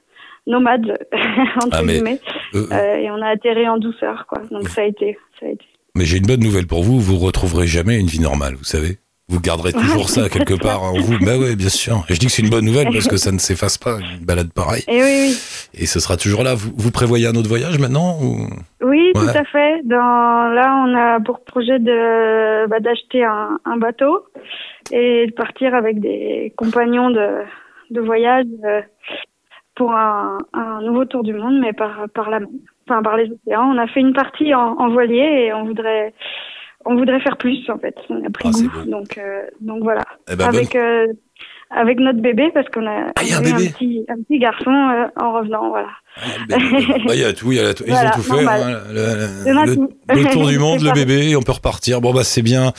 [0.46, 0.98] nomade
[1.56, 2.20] entre Ah, guillemets,
[2.54, 4.42] Euh, Euh, et on a atterri en douceur, quoi.
[4.50, 5.64] Donc ça a été, ça a été.
[5.96, 7.00] mais j'ai une bonne nouvelle pour vous.
[7.00, 8.54] Vous retrouverez jamais une vie normale.
[8.54, 8.98] Vous savez.
[9.28, 11.18] Vous garderez toujours ça quelque part en vous.
[11.24, 12.04] Bah ouais, bien sûr.
[12.10, 14.22] Et je dis que c'est une bonne nouvelle parce que ça ne s'efface pas, une
[14.26, 14.82] balade pareille.
[14.86, 15.38] Et oui, oui.
[15.72, 16.54] Et ce sera toujours là.
[16.54, 18.48] Vous, vous prévoyez un autre voyage maintenant ou...
[18.82, 19.22] Oui, Ouais.
[19.32, 19.80] tout à fait.
[19.84, 19.96] Dans,
[20.52, 24.26] là, on a pour projet de bah, d'acheter un, un bateau
[24.92, 27.28] et de partir avec des compagnons de,
[27.92, 28.82] de voyage euh,
[29.74, 32.40] pour un, un nouveau tour du monde, mais par par la
[32.88, 33.70] enfin par les océans.
[33.74, 36.14] On a fait une partie en, en voilier et on voudrait
[36.84, 37.96] on voudrait faire plus en fait.
[38.10, 40.02] On a pris Ah, goût, donc euh, donc voilà.
[40.30, 41.06] Eh ben, avec euh,
[41.70, 43.68] avec notre bébé parce qu'on a, Ah, a un eu bébé.
[43.70, 45.88] petit un petit garçon euh, en revenant voilà.
[46.16, 46.26] Ah.
[47.06, 48.46] Bah, y a tout, il y a la- ils ont tout fait.
[48.46, 52.00] hein, le, tour du monde, le bébé, et on peut repartir.
[52.00, 52.72] Bon bah c'est bien.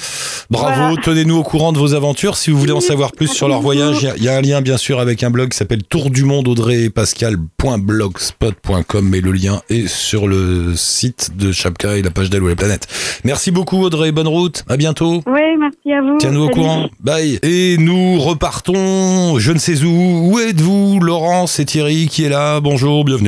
[0.50, 0.96] Bravo, Voilà.
[1.04, 2.38] tenez-nous au courant de vos aventures.
[2.38, 4.38] Si vous voulez en savoir plus sur leur voyage, il y a- il y, a
[4.38, 9.16] un lien bien sûr avec un blog qui s'appelle Tour du monde Audrey et Pascal.blogspot.com
[9.16, 12.88] et le lien est sur le site de Chapka et la page d'Allo la planète.
[13.26, 15.22] Merci beaucoup Audrey, bonne route, à bientôt.
[15.26, 16.18] Oui, merci à vous.
[16.20, 16.90] Tiens-nous au courant.
[17.02, 17.38] Bye.
[17.44, 20.30] Et nous repartons, je ne sais où.
[20.32, 22.62] Où êtes-vous Laurence et Thierry qui est là?
[22.62, 23.25] Bonjour, bienvenue.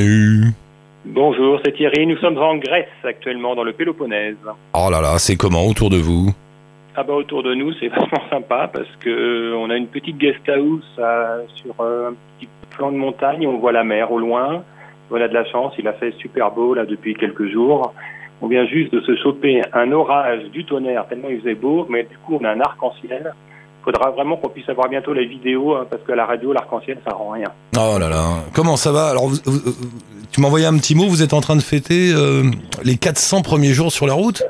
[1.06, 2.06] Bonjour, c'est Thierry.
[2.06, 4.36] Nous sommes en Grèce actuellement, dans le Péloponnèse.
[4.74, 6.32] Oh là là, c'est comment autour de vous?
[6.96, 10.18] Ah bah autour de nous, c'est vachement sympa parce que euh, on a une petite
[10.18, 13.48] guest house euh, sur euh, un petit flanc de montagne.
[13.48, 14.64] On voit la mer au loin.
[15.10, 15.74] On a de la chance.
[15.80, 17.94] Il a fait super beau là depuis quelques jours.
[18.42, 22.04] On vient juste de se choper un orage du tonnerre tellement il faisait beau, mais
[22.04, 23.34] du coup on a un arc-en-ciel.
[23.88, 27.16] Faudra vraiment qu'on puisse avoir bientôt la vidéo hein, parce qu'à la radio l'arc-en-ciel ça
[27.16, 27.48] rend rien.
[27.78, 28.24] Oh là là,
[28.54, 29.08] comment ça va?
[29.08, 29.62] Alors, vous- vous-
[30.30, 32.44] tu m'as envoyé un petit mot, vous êtes en train de fêter euh,
[32.84, 34.44] les 400 premiers jours sur la route?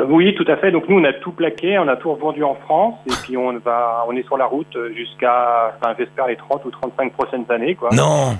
[0.00, 0.72] Euh, Oui, tout à fait.
[0.72, 3.56] Donc nous, on a tout plaqué, on a tout revendu en France, et puis on
[3.58, 7.76] va, on est sur la route jusqu'à, enfin, j'espère les 30 ou 35 prochaines années,
[7.76, 7.90] quoi.
[7.92, 8.36] Non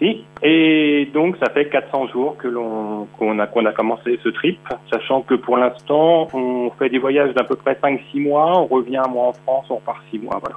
[0.00, 0.24] Si.
[0.42, 4.58] Et donc, ça fait 400 jours que l'on, qu'on a, qu'on a commencé ce trip,
[4.92, 8.98] sachant que pour l'instant, on fait des voyages d'à peu près 5-6 mois, on revient
[8.98, 10.56] un mois en France, on repart 6 mois, voilà.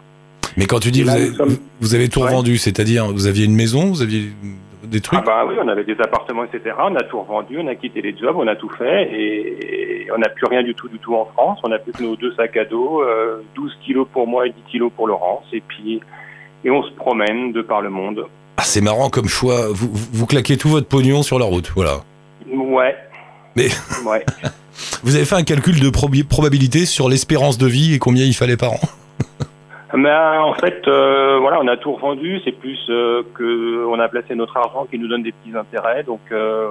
[0.57, 2.25] Mais quand tu dis vous là, avez, nous sommes- vous avez tout Ouais.
[2.27, 4.23] revendu, c'est-à-dire vous aviez une maison, vous aviez
[4.83, 6.75] des trucs Ah bah oui, on avait des appartements, etc.
[6.79, 10.17] On a tout revendu, on a quitté les jobs, on a tout fait et on
[10.17, 11.59] n'a plus rien du tout, du tout en France.
[11.63, 14.49] On a plus que nos deux sacs à dos, euh, 12 kilos pour moi et
[14.49, 15.45] 10 kilos pour Laurence.
[15.53, 16.01] Et puis,
[16.65, 18.25] et on se promène de par le monde.
[18.61, 19.67] Ah, c'est marrant comme choix.
[19.71, 22.01] Vous, vous, claquez tout votre pognon sur la route, voilà.
[22.53, 22.93] Ouais.
[23.55, 23.69] Mais-
[24.05, 24.25] Ouais.
[25.03, 28.57] Vous avez fait un calcul de probabilité sur l'espérance de vie et combien il fallait
[28.57, 28.79] par an
[29.93, 32.39] Mais en fait, euh, voilà, on a tout revendu.
[32.43, 36.03] C'est plus euh, que on a placé notre argent qui nous donne des petits intérêts.
[36.03, 36.69] Donc, euh,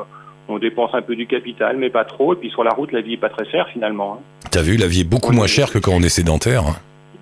[0.49, 2.35] on dépense un peu du capital, mais pas trop.
[2.35, 4.19] Et puis sur la route, la vie est pas très chère finalement.
[4.21, 4.49] hein.
[4.51, 6.65] T'as vu, la vie est beaucoup moins chère que quand on est sédentaire.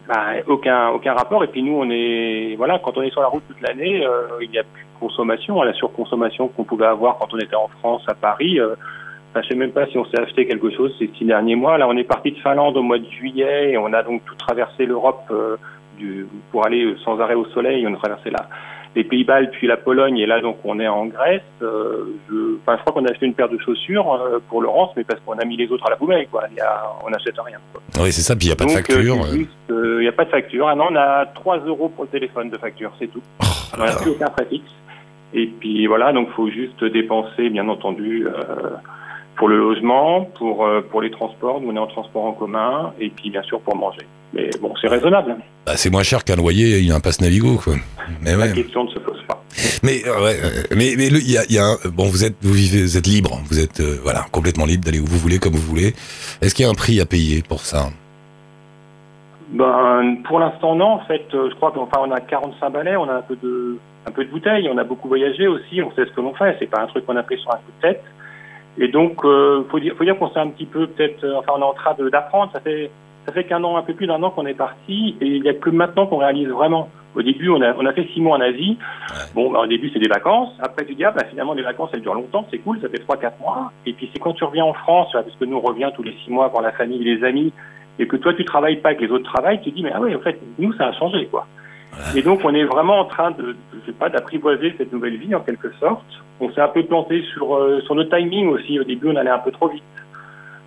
[0.08, 1.42] Bah, aucun, aucun rapport.
[1.42, 4.28] Et puis nous, on est, voilà, quand on est sur la route toute l'année, euh,
[4.40, 7.68] il n'y a plus de consommation, la surconsommation qu'on pouvait avoir quand on était en
[7.80, 8.60] France, à Paris.
[8.60, 8.76] Euh,
[9.30, 11.76] enfin, je sais même pas si on s'est acheté quelque chose ces six derniers mois.
[11.76, 14.36] Là, on est parti de Finlande au mois de juillet et on a donc tout
[14.36, 15.56] traversé l'Europe euh,
[15.98, 17.84] du, pour aller sans arrêt au soleil.
[17.88, 18.48] On a traversé la,
[18.96, 21.42] les Pays-Bas puis la Pologne et là donc on est en Grèce.
[21.62, 24.90] Euh, je, enfin, je crois qu'on a acheté une paire de chaussures euh, pour Laurence,
[24.96, 26.26] mais parce qu'on a mis les autres à la poubelle.
[26.30, 26.44] Quoi.
[26.50, 27.58] Il y a, on n'achète rien.
[27.72, 27.82] Quoi.
[28.02, 29.24] Oui, c'est ça, puis il n'y a pas de Donc, facture.
[29.24, 30.66] euh, euh, Il n'y a pas de facture.
[30.68, 33.22] Ah non, on a 3 euros pour le téléphone de facture, c'est tout.
[33.40, 33.44] Oh
[33.78, 34.64] On n'a plus aucun préfixe.
[35.34, 38.32] Et puis voilà, donc faut juste dépenser, bien entendu, euh,
[39.36, 41.60] pour le logement, pour, euh, pour les transports.
[41.60, 42.94] Nous, on est en transport en commun.
[42.98, 44.00] Et puis, bien sûr, pour manger.
[44.32, 45.36] Mais bon, c'est raisonnable.
[45.66, 47.74] Bah, c'est moins cher qu'un loyer, il a un passe Navigo, quoi.
[48.22, 48.85] Mais La question
[49.82, 52.96] Mais euh, ouais, euh, mais mais il y a, bon, vous êtes vous vivez, vous
[52.96, 55.94] êtes libre, vous êtes euh, voilà complètement libre d'aller où vous voulez, comme vous voulez.
[56.42, 57.86] Est-ce qu'il y a un prix à payer pour ça?
[59.50, 60.94] Ben, pour l'instant, non.
[60.94, 64.10] En fait, je crois qu'enfin, on a 45 balais, on a un peu de, un
[64.10, 66.56] peu de bouteilles, on a beaucoup voyagé aussi, on sait ce que l'on fait.
[66.58, 68.02] C'est pas un truc qu'on a pris sur un coup de tête.
[68.78, 71.60] Et donc, euh, faut dire, faut dire qu'on s'est un petit peu, peut-être, enfin, on
[71.60, 72.52] est en train d'apprendre.
[72.52, 72.90] Ça fait,
[73.24, 75.48] ça fait qu'un an, un peu plus d'un an qu'on est parti, et il y
[75.48, 76.88] a que maintenant qu'on réalise vraiment.
[77.16, 78.76] Au début, on a, on a fait six mois en Asie.
[79.34, 80.50] Bon, ben, au début, c'est des vacances.
[80.60, 82.98] Après, tu dis, ah, ben, finalement, les vacances, elles durent longtemps, c'est cool, ça fait
[82.98, 83.72] trois, quatre mois.
[83.86, 86.02] Et puis, c'est quand tu reviens en France, là, parce que nous, on revient tous
[86.02, 87.52] les six mois voir la famille, les amis,
[87.98, 90.00] et que toi, tu travailles pas, que les autres travaillent, tu te dis, mais ah
[90.00, 91.46] oui, en fait, nous, ça a changé, quoi.
[92.14, 95.16] Et donc, on est vraiment en train de, de- je sais pas, d'apprivoiser cette nouvelle
[95.16, 96.04] vie, en quelque sorte.
[96.40, 98.78] On s'est un peu planté sur, euh, sur notre timing aussi.
[98.78, 99.82] Au début, on allait un peu trop vite.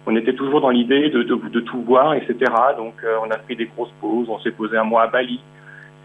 [0.08, 2.36] On était toujours dans l'idée de, de, de tout voir, etc.
[2.78, 4.28] Donc, euh, on a pris des grosses pauses.
[4.28, 5.40] On s'est posé un mois à Bali.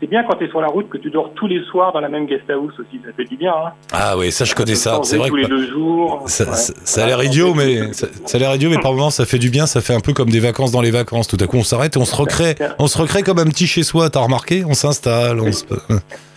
[0.01, 2.01] C'est bien quand tu es sur la route que tu dors tous les soirs dans
[2.01, 3.53] la même guest house aussi, ça fait du bien.
[3.53, 3.73] Hein.
[3.93, 5.01] Ah oui, ça je connais ça.
[5.03, 6.23] C'est vrai tous les deux jours.
[6.27, 6.51] ça, ouais.
[6.57, 9.11] ça- ça a l'air idiot, fait mais ça, ça a l'air idiot, mais par moments
[9.11, 9.67] ça fait du bien.
[9.67, 11.29] Ça fait un peu comme des vacances dans les vacances.
[11.29, 12.55] Tout à coup, on s'arrête et on se recrée.
[12.79, 14.11] On se recrée comme un petit chez soi.
[14.11, 14.65] T'as remarqué?
[14.67, 15.41] On s'installe.
[15.41, 15.65] On se...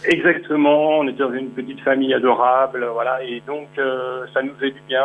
[0.09, 4.71] Exactement, on était dans une petite famille adorable, voilà, et donc euh, ça nous faisait
[4.71, 5.03] du bien.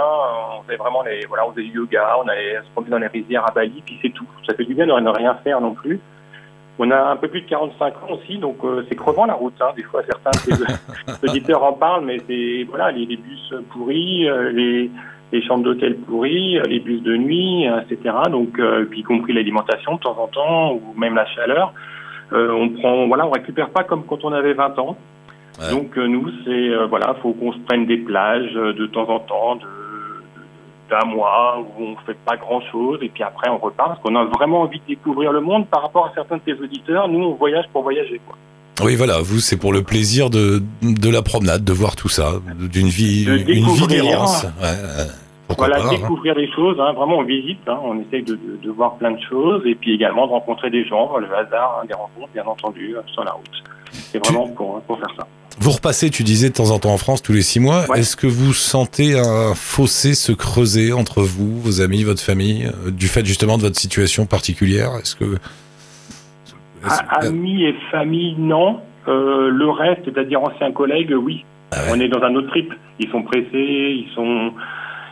[0.59, 3.09] On faisait vraiment les, voilà, on faisait du yoga, on allait se promener dans les
[3.09, 4.27] rizières à Bali, puis c'est tout.
[4.49, 5.99] Ça fait du bien de ne rien faire non plus.
[6.85, 9.55] On a un peu plus de 45 ans aussi, donc euh, c'est crevant la route.
[9.61, 9.71] Hein.
[9.77, 10.33] Des fois, certains
[11.23, 14.91] auditeurs en parlent, mais c'est voilà, les, les bus pourris, euh, les,
[15.31, 18.17] les chambres d'hôtel pourries, euh, les bus de nuit, etc.
[18.33, 21.73] Donc, euh, puis y compris l'alimentation de temps en temps, ou même la chaleur.
[22.35, 24.97] On prend, voilà, on récupère pas comme quand on avait 20 ans.
[25.61, 25.71] Ouais.
[25.71, 29.67] Donc nous, c'est voilà, faut qu'on se prenne des plages de temps en temps, de-
[30.93, 34.15] d'un mois où on fait pas grand chose, et puis après on repart parce qu'on
[34.17, 35.67] a vraiment envie de découvrir le monde.
[35.69, 38.21] Par rapport à certains de tes auditeurs, nous on voyage pour voyager.
[38.27, 38.37] Quoi.
[38.85, 39.21] Oui, voilà.
[39.23, 43.25] Vous, c'est pour le plaisir de, de la promenade, de voir tout ça, d'une vie,
[43.25, 44.45] De une vie d'errance.
[44.61, 45.91] Ouais, Voilà, pas, hein.
[45.91, 49.11] découvrir des choses, hein, vraiment on visite, hein, on essaye de, de, de voir plein
[49.13, 52.95] de choses, et puis également de rencontrer des gens, le hasard, des rencontres bien entendu
[53.13, 53.63] sur la route.
[53.93, 55.27] C'est vraiment pour, pour faire ça.
[55.61, 57.85] Vous repassez, tu disais, de temps en temps en France, tous les six mois.
[57.91, 58.01] Ouais.
[58.01, 62.91] Est-ce que vous sentez un fossé se creuser entre vous, vos amis, votre famille, euh,
[62.91, 64.93] du fait justement de votre situation particulière?
[65.01, 65.37] Est-ce que...
[67.11, 68.81] Amis et famille, non.
[69.07, 71.45] Euh, le reste, c'est-à-dire anciens collègues, oui.
[71.71, 71.89] Ah ouais.
[71.93, 72.73] On est dans un autre trip.
[72.99, 74.53] Ils sont pressés, ils sont,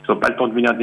[0.09, 0.75] ils n'ont pas le temps de venir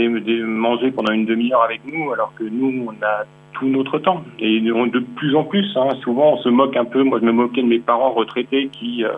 [0.46, 3.26] manger pendant une demi-heure avec nous, alors que nous, on a
[3.60, 4.24] tout notre temps.
[4.40, 7.04] Et de plus en plus, hein, souvent, on se moque un peu.
[7.04, 9.10] Moi, je me moquais de mes parents retraités qui, euh,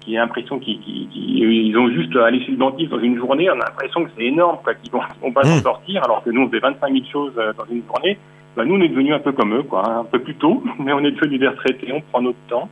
[0.00, 3.00] qui ont l'impression qu'ils qu'ils- qu'ils- ils ont juste à aller chez le dentiste dans
[3.00, 3.48] une journée.
[3.50, 5.00] On a l'impression que c'est énorme, quoi, qu'ils vont,
[5.34, 5.44] pas Mmh.
[5.58, 8.18] s'en sortir, alors que nous, on fait 25 000 choses euh, dans une journée.
[8.56, 10.62] Bah, nous, on est devenus un peu comme eux, quoi, hein, un peu plus tôt,
[10.78, 12.68] mais on est devenus des retraités, on prend notre temps.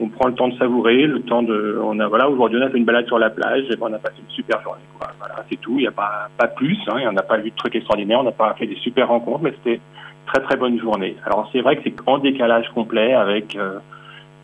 [0.00, 1.78] On prend le temps de savourer, le temps de.
[1.82, 3.92] On a voilà, aujourd'hui on a fait une balade sur la plage, et ben, on
[3.94, 4.80] a passé une super journée.
[4.98, 5.08] Quoi.
[5.18, 5.74] Voilà, c'est tout.
[5.76, 6.78] Il n'y a pas pas plus.
[6.88, 8.20] Hein, on n'a pas vu de trucs extraordinaires.
[8.20, 9.80] On n'a pas fait des super rencontres, mais c'était
[10.26, 11.16] très très bonne journée.
[11.26, 13.78] Alors c'est vrai que c'est en décalage complet avec euh,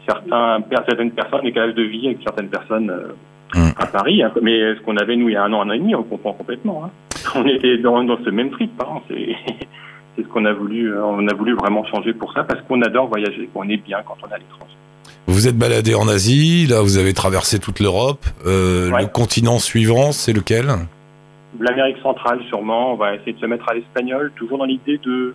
[0.07, 3.09] certains certaines personnes, décalage de vie avec certaines personnes euh,
[3.55, 3.71] Mm.
[3.79, 4.23] à Paris.
[4.23, 4.31] hein.
[4.43, 6.03] mais ce qu'on avait nous il y a un an, un an et demi, on
[6.03, 6.85] comprend complètement.
[6.85, 6.91] Hein.
[7.35, 8.71] On était dans, dans ce même trip.
[8.79, 9.01] Hein.
[9.09, 9.35] C'est
[10.17, 10.93] c'est ce qu'on a voulu.
[10.93, 13.49] euh, On a voulu vraiment changer pour ça parce qu'on adore voyager.
[13.55, 14.75] On est bien quand on est à l'étranger.
[15.29, 18.25] Vous êtes baladé en Asie, là vous avez traversé toute l'Europe.
[18.47, 19.03] Euh, Ouais.
[19.03, 20.67] Le continent suivant, c'est lequel?
[21.61, 22.93] L'Amérique centrale, sûrement.
[22.95, 25.35] On va essayer de se mettre à l'espagnol, toujours dans l'idée de,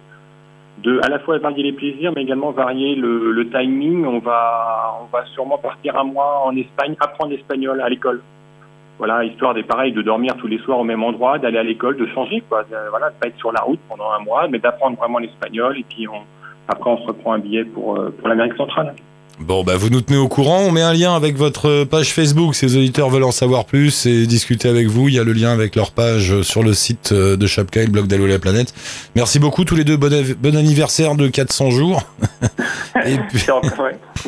[0.84, 4.03] de à la fois varier les plaisirs, mais également varier le, le timing.
[4.06, 8.21] On va, on va sûrement partir un mois en Espagne, apprendre l'espagnol à l'école.
[8.97, 11.97] Voilà, histoire des pareils de dormir tous les soirs au même endroit, d'aller à l'école,
[11.97, 12.63] de changer, quoi.
[12.63, 15.77] De, voilà, de pas être sur la route pendant un mois, mais d'apprendre vraiment l'espagnol.
[15.77, 16.21] Et puis on,
[16.67, 18.95] après, on se reprend un billet pour, euh, pour l'Amérique centrale.
[19.39, 20.60] Bon, bah vous nous tenez au courant.
[20.60, 22.56] On met un lien avec votre page Facebook.
[22.56, 25.34] Si les auditeurs veulent en savoir plus et discuter avec vous, il y a le
[25.34, 28.39] lien avec leur page sur le site euh, de Chapka et le blog d'Allo la
[28.39, 28.74] planète.
[29.15, 29.98] Merci beaucoup tous les deux.
[29.98, 32.04] Bon, bon anniversaire de 400 jours.
[33.06, 33.46] et, puis-.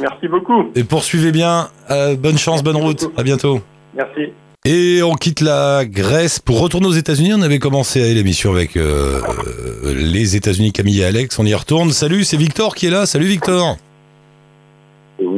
[0.02, 0.72] Merci beaucoup.
[0.76, 1.70] et poursuivez bien.
[1.92, 3.10] Euh, bonne chance, bonne route.
[3.16, 3.62] À bientôt.
[3.96, 4.34] Merci.
[4.66, 7.34] Et on quitte la Grèce pour retourner aux États-Unis.
[7.36, 9.22] On avait commencé l'émission avec euh,
[9.84, 11.38] les États-Unis, Camille et Alex.
[11.38, 11.92] On y retourne.
[11.92, 13.06] Salut, c'est Victor qui est là.
[13.06, 13.78] Salut Victor.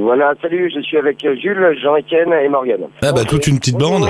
[0.07, 2.87] Voilà, salut, je suis avec Jules, Jean-Étienne et Morgane.
[3.01, 4.07] Ah bah toute une petite bande.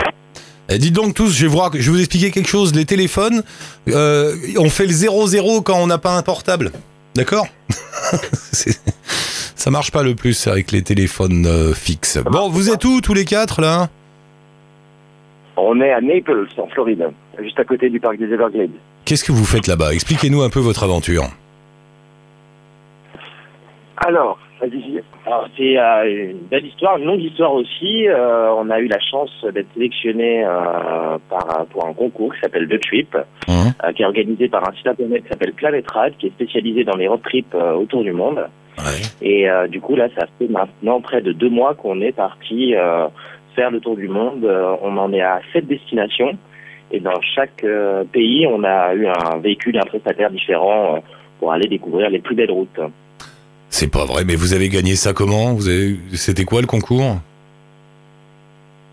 [0.70, 2.76] Eh, dites donc tous, je vais, je vais vous expliquer quelque chose.
[2.76, 3.42] Les téléphones,
[3.88, 6.72] euh, on fait le 0-0 quand on n'a pas un portable.
[7.16, 7.48] D'accord
[8.54, 12.20] Ça marche pas le plus avec les téléphones euh, fixes.
[12.20, 13.90] Bon, vous êtes où tous les quatre là?
[15.56, 17.08] On est à Naples, en Floride,
[17.42, 18.70] juste à côté du parc des Everglades.
[19.04, 19.96] Qu'est-ce que vous faites là-bas?
[19.96, 21.24] Expliquez-nous un peu votre aventure.
[24.06, 24.38] Alors.
[25.26, 28.08] Alors, c'est euh, une belle histoire, une longue histoire aussi.
[28.08, 32.68] Euh, on a eu la chance d'être sélectionné euh, par, pour un concours qui s'appelle
[32.68, 36.28] The Trip, euh, qui est organisé par un site internet qui s'appelle Planet Rad, qui
[36.28, 38.48] est spécialisé dans les road trips euh, autour du monde.
[38.78, 38.84] Ouais.
[39.22, 42.76] Et euh, du coup, là, ça fait maintenant près de deux mois qu'on est parti
[42.76, 43.08] euh,
[43.56, 44.44] faire le tour du monde.
[44.44, 46.38] Euh, on en est à sept destinations.
[46.90, 47.66] Et dans chaque
[48.14, 51.00] pays, on a eu un véhicule, un prestataire différent euh,
[51.40, 52.80] pour aller découvrir les plus belles routes.
[53.70, 55.98] C'est pas vrai, mais vous avez gagné ça comment vous avez...
[56.14, 57.18] C'était quoi le concours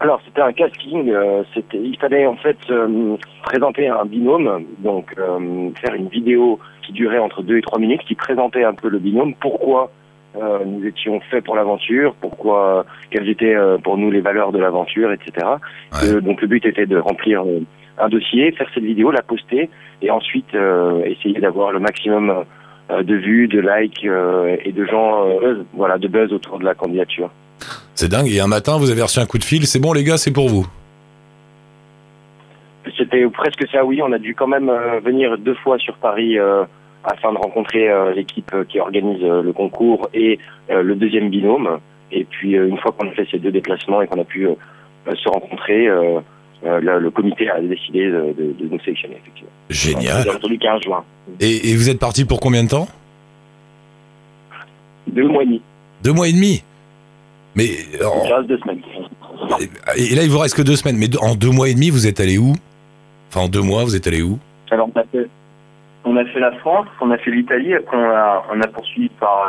[0.01, 1.11] Alors, c'était un casting.
[1.11, 6.59] euh, c'était, il fallait en fait euh, présenter un binôme, donc euh, faire une vidéo
[6.83, 9.91] qui durait entre deux et trois minutes, qui présentait un peu le binôme, pourquoi
[10.67, 15.47] nous étions faits pour l'aventure, pourquoi, quelles étaient pour nous les valeurs de l'aventure, etc.
[15.93, 16.21] Ouais.
[16.23, 17.45] Donc le but était de remplir
[17.99, 19.71] un dossier, faire cette vidéo, la poster,
[20.03, 20.53] et ensuite
[21.05, 22.45] essayer d'avoir le maximum
[22.91, 26.75] de vues, de likes euh, et de gens, euh, voilà, de buzz autour de la
[26.75, 27.31] candidature.
[27.95, 28.29] C'est dingue.
[28.29, 29.67] Et un matin, vous avez reçu un coup de fil.
[29.67, 30.67] C'est bon, les gars, c'est pour vous.
[32.99, 34.01] C'était presque ça, oui.
[34.03, 36.65] On a dû quand même euh, venir deux fois sur Paris euh,
[37.05, 40.39] afin de rencontrer euh, l'équipe euh, qui organise euh, le concours et
[40.71, 41.79] euh, le deuxième binôme.
[42.13, 44.47] Et puis, euh, une fois qu'on a fait ces deux déplacements et qu'on a pu
[44.47, 44.55] euh,
[45.09, 45.89] euh, se rencontrer,
[46.65, 49.51] euh, le, le comité a décidé de, de- de nous sélectionner, effectivement.
[49.71, 50.23] Génial.
[50.25, 51.05] J'ai entendu 15 juin.
[51.41, 52.89] Et, et vous êtes parti pour combien de temps?
[55.07, 55.63] Deux mois et demi.
[56.03, 56.63] Deux mois et demi?
[57.55, 57.69] Mais
[58.05, 58.81] en- Il reste deux semaines.
[59.97, 60.97] et là, il vous reste que deux semaines.
[60.97, 62.55] Mais en deux mois et demi, vous êtes allé où?
[63.29, 64.39] Enfin, en deux mois, vous êtes allé où?
[64.71, 65.29] Alors, on a fait,
[66.05, 69.09] on a fait la France, on a fait l'Italie, après on a, on a poursuivi
[69.21, 69.49] par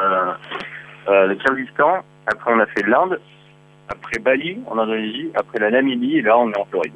[1.07, 3.19] euh, euh, le Kyrgyzstan, après on a fait l'Inde,
[3.89, 6.91] après Bali en Indonésie, après la Namibie, et là on est en Floride.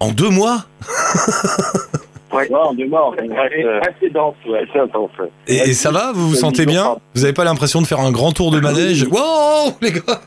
[0.00, 0.64] En deux mois
[2.32, 3.26] Ouais, en deux mois, en fait.
[3.28, 5.10] C'est euh, assez dense, ouais, c'est intense.
[5.18, 5.30] ouais.
[5.48, 8.12] et, et ça va Vous vous sentez bien Vous n'avez pas l'impression de faire un
[8.12, 10.20] grand tour de manège Wow, les gars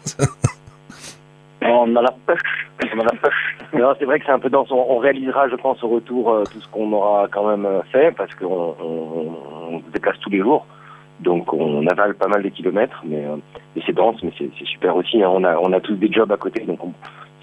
[1.66, 2.40] on a la pêche,
[2.94, 3.58] on a la pêche.
[3.74, 4.68] Non, c'est vrai que c'est un peu dense.
[4.70, 7.82] On, on réalisera, je pense, au retour euh, tout ce qu'on aura quand même euh,
[7.92, 9.32] fait, parce qu'on on,
[9.72, 10.66] on se déplace tous les jours.
[11.22, 13.38] Donc on avale pas mal de kilomètres, mais, euh,
[13.76, 15.24] mais c'est dense, mais c'est c'est super aussi.
[15.24, 15.30] hein.
[15.34, 16.94] On, a, on a tous des jobs à côté, donc on-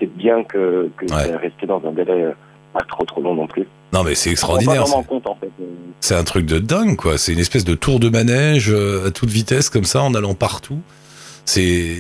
[0.01, 1.23] c'est bien que, que Ouais.
[1.27, 2.33] c'est resté dans un délai euh,
[2.73, 3.67] pas trop trop long non plus.
[3.93, 4.87] Non, mais c'est extraordinaire.
[4.87, 5.51] c'est- en fait.
[6.01, 7.19] C'est un truc de dingue, quoi.
[7.19, 10.35] C'est une espèce de tour de manège euh, à toute vitesse, comme ça, en allant
[10.35, 10.79] partout.
[11.45, 11.97] C'est.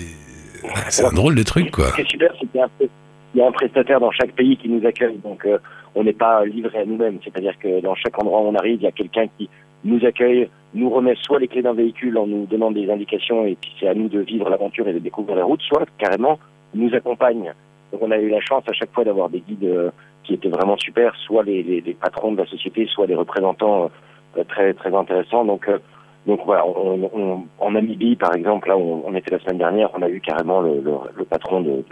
[0.90, 1.88] C'est un drôle de truc, quoi.
[1.90, 2.90] Ce qui est super, c'est qu'il y a un pré-
[3.34, 5.58] il y a un prestataire dans chaque pays qui nous accueille, donc euh,
[5.94, 7.18] on n'est pas livré à nous-mêmes.
[7.24, 9.48] C'est-à-dire que dans chaque endroit où on arrive, il y a quelqu'un qui
[9.84, 13.56] nous accueille, nous remet soit les clés d'un véhicule en nous donnant des indications, et
[13.60, 16.38] puis c'est à nous de vivre l'aventure et de découvrir la route, soit carrément
[16.74, 17.52] nous accompagne.
[17.92, 19.90] Donc on a eu la chance à chaque fois d'avoir des guides euh,
[20.24, 23.90] qui étaient vraiment super, soit les, les, les patrons de la société, soit des représentants
[24.36, 25.44] euh, très très intéressants.
[25.44, 25.78] Donc euh,
[26.26, 30.08] donc voilà, en Namibie par exemple, là où on, était la semaine dernière, on a
[30.08, 30.82] eu carrément le,
[31.24, 31.82] patron de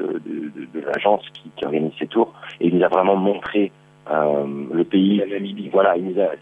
[0.87, 3.73] l'agence qui, qui organise ces tours et il nous a vraiment montré
[4.11, 5.17] euh, le pays.
[5.19, 5.95] La Namibie, voilà,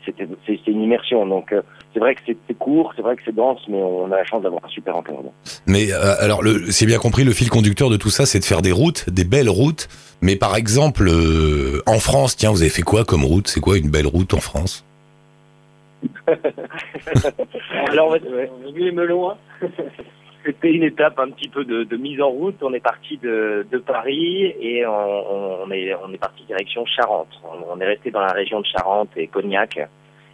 [0.05, 0.27] c'était,
[0.67, 1.27] une immersion.
[1.27, 4.17] Donc euh, c'est vrai que c'est, court, c'est vrai que c'est dense, mais on a
[4.17, 5.33] la chance d'avoir un super encadrement.
[5.67, 8.63] Mais euh, alors, c'est bien compris, le fil conducteur de tout ça, c'est de faire
[8.63, 9.89] des routes, des belles routes.
[10.21, 13.79] Mais par exemple, euh, en France, tiens, vous avez fait quoi comme route C'est quoi
[13.79, 14.85] une belle route en France
[17.89, 19.37] Alors, ouais, ouais, vu les melons, hein.
[20.47, 22.57] C'était une étape un petit peu de, de mise en route.
[22.63, 27.29] On est parti de, de Paris et on, on est, on est parti direction Charente.
[27.45, 29.79] On, on est resté dans la région de Charente et Cognac.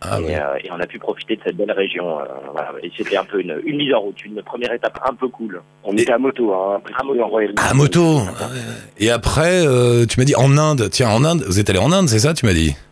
[0.05, 0.35] Ah et, ouais.
[0.37, 2.19] euh, et on a pu profiter de cette belle région.
[2.21, 2.73] euh, voilà.
[2.83, 5.63] Et c'était un peu une, une mise en route, une première étape un peu cool.
[5.85, 6.81] On était à moto, hein,
[7.59, 8.19] À moto.
[8.99, 10.89] Et après, euh, tu m'as dit en Inde.
[10.91, 12.71] Tiens, en Inde, vous êtes allé en Inde, c'est ça, tu m'as dit?
[12.71, 12.92] Et-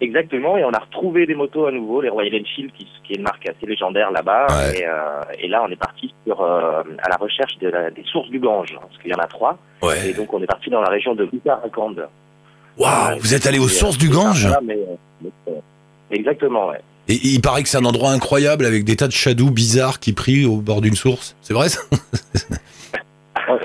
[0.00, 3.16] Exactement, et on a retrouvé des motos à nouveau, les Royal Enfield, qui, qui est
[3.16, 4.46] une marque assez légendaire là-bas.
[4.50, 4.78] Ouais.
[4.80, 8.04] Et, euh, et là, on est parti sur, euh, à la recherche de la- des
[8.04, 9.58] sources du Gange, parce qu'il y en a trois.
[10.06, 11.94] Et donc, on est parti dans la région de Uttarakhand.
[12.78, 14.42] Waouh, vous êtes allé aux sources euh, du Gange?
[14.46, 15.58] voilà, mais, euh, mais, euh,
[16.10, 16.80] Exactement, ouais.
[17.08, 20.12] Et il paraît que c'est un endroit incroyable avec des tas de shadows bizarres qui
[20.12, 21.36] prient au bord d'une source.
[21.42, 21.80] C'est vrai ça?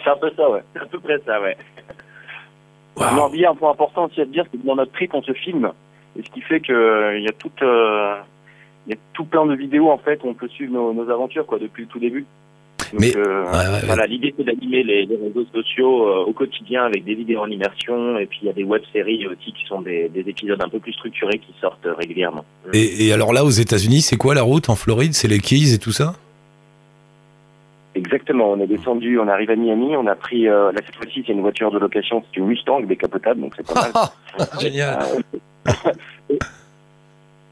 [0.03, 0.61] C'est un peu ça, ouais.
[0.73, 1.55] C'est à peu près ça, ouais.
[3.15, 5.13] Non, il y a un point important aussi à dire, c'est que dans notre trip,
[5.13, 5.71] on se filme.
[6.17, 8.15] Et ce qui fait que euh, il y a tout, euh,
[8.87, 11.09] il y a tout plein de vidéos, en fait, où on peut suivre nos, nos
[11.09, 12.25] aventures, quoi, depuis le tout début.
[12.91, 13.85] Donc, Mais- euh, Ouais, ouais, ouais.
[13.85, 17.47] Voilà, l'idée c'est d'animer les, les réseaux sociaux euh, au quotidien avec des vidéos en
[17.51, 20.69] immersion et puis il y a des web-séries aussi qui sont des, des épisodes un
[20.69, 22.45] peu plus structurés qui sortent régulièrement.
[22.73, 25.13] Et, et alors là, aux États-Unis, c'est quoi la route en Floride?
[25.13, 26.15] C'est les Keys et tout ça?
[27.95, 31.23] Exactement, on est descendu, on arrive à Miami, on a pris, euh, là cette fois-ci
[31.25, 34.49] c'est une voiture de location, c'est une Mustang décapotable, donc c'est pas mal.
[34.61, 34.99] Génial.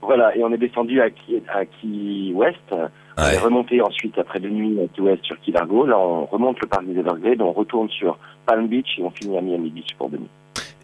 [0.01, 2.77] Voilà, et on est descendu à, Key- à Key West, on
[3.23, 3.37] est Ouais.
[3.39, 6.67] remonté ensuite après deux nuits à Key West sur Key Largo, là on remonte le
[6.67, 10.09] parc des Everglades, on retourne sur Palm Beach et on finit à Miami Beach pour
[10.09, 10.29] deux nuits.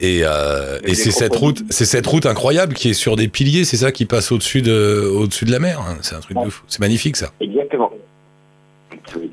[0.02, 3.28] Et, euh, et Les c'est cette route, c'est cette route incroyable qui est sur des
[3.30, 5.80] piliers, c'est ça qui passe au-dessus de, au-dessus de la mer.
[5.80, 5.96] hein.
[6.02, 6.64] C'est un truc de fou.
[6.68, 7.28] C'est magnifique ça.
[7.40, 7.92] Exactement.
[9.16, 9.32] Oui.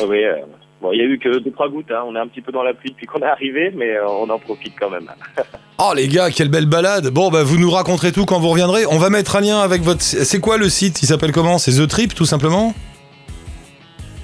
[0.00, 0.36] Ouais, ouais, euh,
[0.80, 2.04] bon, il y a eu que deux trois gouttes, hein.
[2.06, 4.28] on est un petit peu dans la pluie depuis qu'on est arrivé, mais euh, on
[4.30, 5.08] en profite quand même.
[5.80, 7.10] Oh les gars, quelle belle balade.
[7.10, 8.84] Bon bah vous nous raconterez tout quand vous reviendrez.
[8.86, 10.02] On va mettre un lien avec votre.
[10.02, 11.02] C'est quoi le site?
[11.02, 11.56] Il s'appelle comment?
[11.58, 12.74] C'est The Trip tout simplement?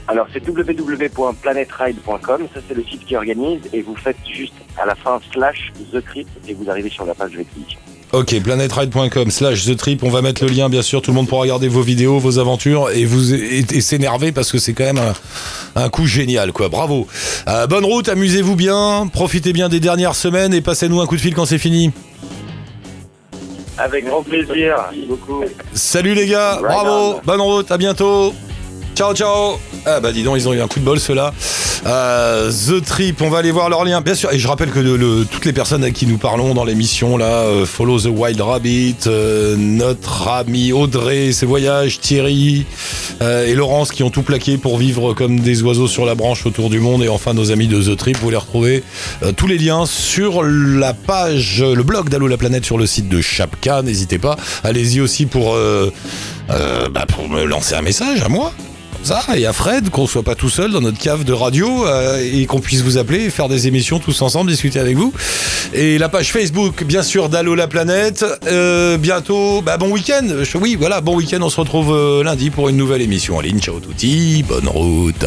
[0.08, 4.96] Alors c'est www.planetride.com, ça c'est le site qui organise, et vous faites juste à la
[4.96, 7.78] fin slash The Trip et vous arrivez sur la page de l'expédition.
[8.14, 10.04] Ok, planetride.com slash The Trip.
[10.04, 11.02] On va mettre le lien bien sûr.
[11.02, 14.52] Tout le monde pourra regarder vos vidéos, vos aventures et vous et, et s'énerver parce
[14.52, 16.68] que c'est quand même un, un coup génial quoi.
[16.68, 17.08] Bravo.
[17.48, 21.20] Euh, bonne route, amusez-vous bien, profitez bien des dernières semaines et passez-nous un coup de
[21.20, 21.90] fil quand c'est fini.
[23.76, 24.76] Avec grand plaisir.
[24.92, 25.42] Merci beaucoup.
[25.72, 27.20] Salut les gars, Right bravo, on.
[27.24, 28.32] bonne route, à bientôt.
[28.94, 29.58] Ciao, ciao.
[29.86, 31.34] Ah bah dis donc, ils ont eu un coup de bol ceux-là.
[31.86, 34.32] Euh, The Trip, on va aller voir leur lien, bien sûr.
[34.32, 37.66] Et je rappelle que toutes les personnes à qui nous parlons dans l'émission là, euh,
[37.66, 42.64] Follow the Wild Rabbit, euh, notre ami Audrey, ses voyages, Thierry
[43.20, 46.68] et Laurence qui ont tout plaqué pour vivre comme des oiseaux sur la branche autour
[46.68, 47.02] du monde.
[47.02, 48.82] Et enfin nos amis de The Trip, vous les retrouvez
[49.36, 53.20] tous les liens sur la page, le blog d'Allo la planète sur le site de
[53.20, 53.82] Chapka.
[53.82, 54.36] N'hésitez pas.
[54.62, 55.56] Allez-y aussi pour
[56.48, 58.52] bah, pour me lancer un message à moi.
[59.04, 62.18] Ça, et à Fred, qu'on soit pas tout seul dans notre cave de radio euh,
[62.24, 65.12] et qu'on puisse vous appeler, faire des émissions tous ensemble, discuter avec vous.
[65.74, 68.24] Et la page Facebook, bien sûr, d'Allo la planète.
[68.46, 70.26] Euh, bientôt, bah, bon week-end.
[70.54, 71.40] Oui, voilà, bon week-end.
[71.42, 73.58] On se retrouve euh, lundi pour une nouvelle émission en ligne.
[73.58, 75.26] Ciao touti, bonne route.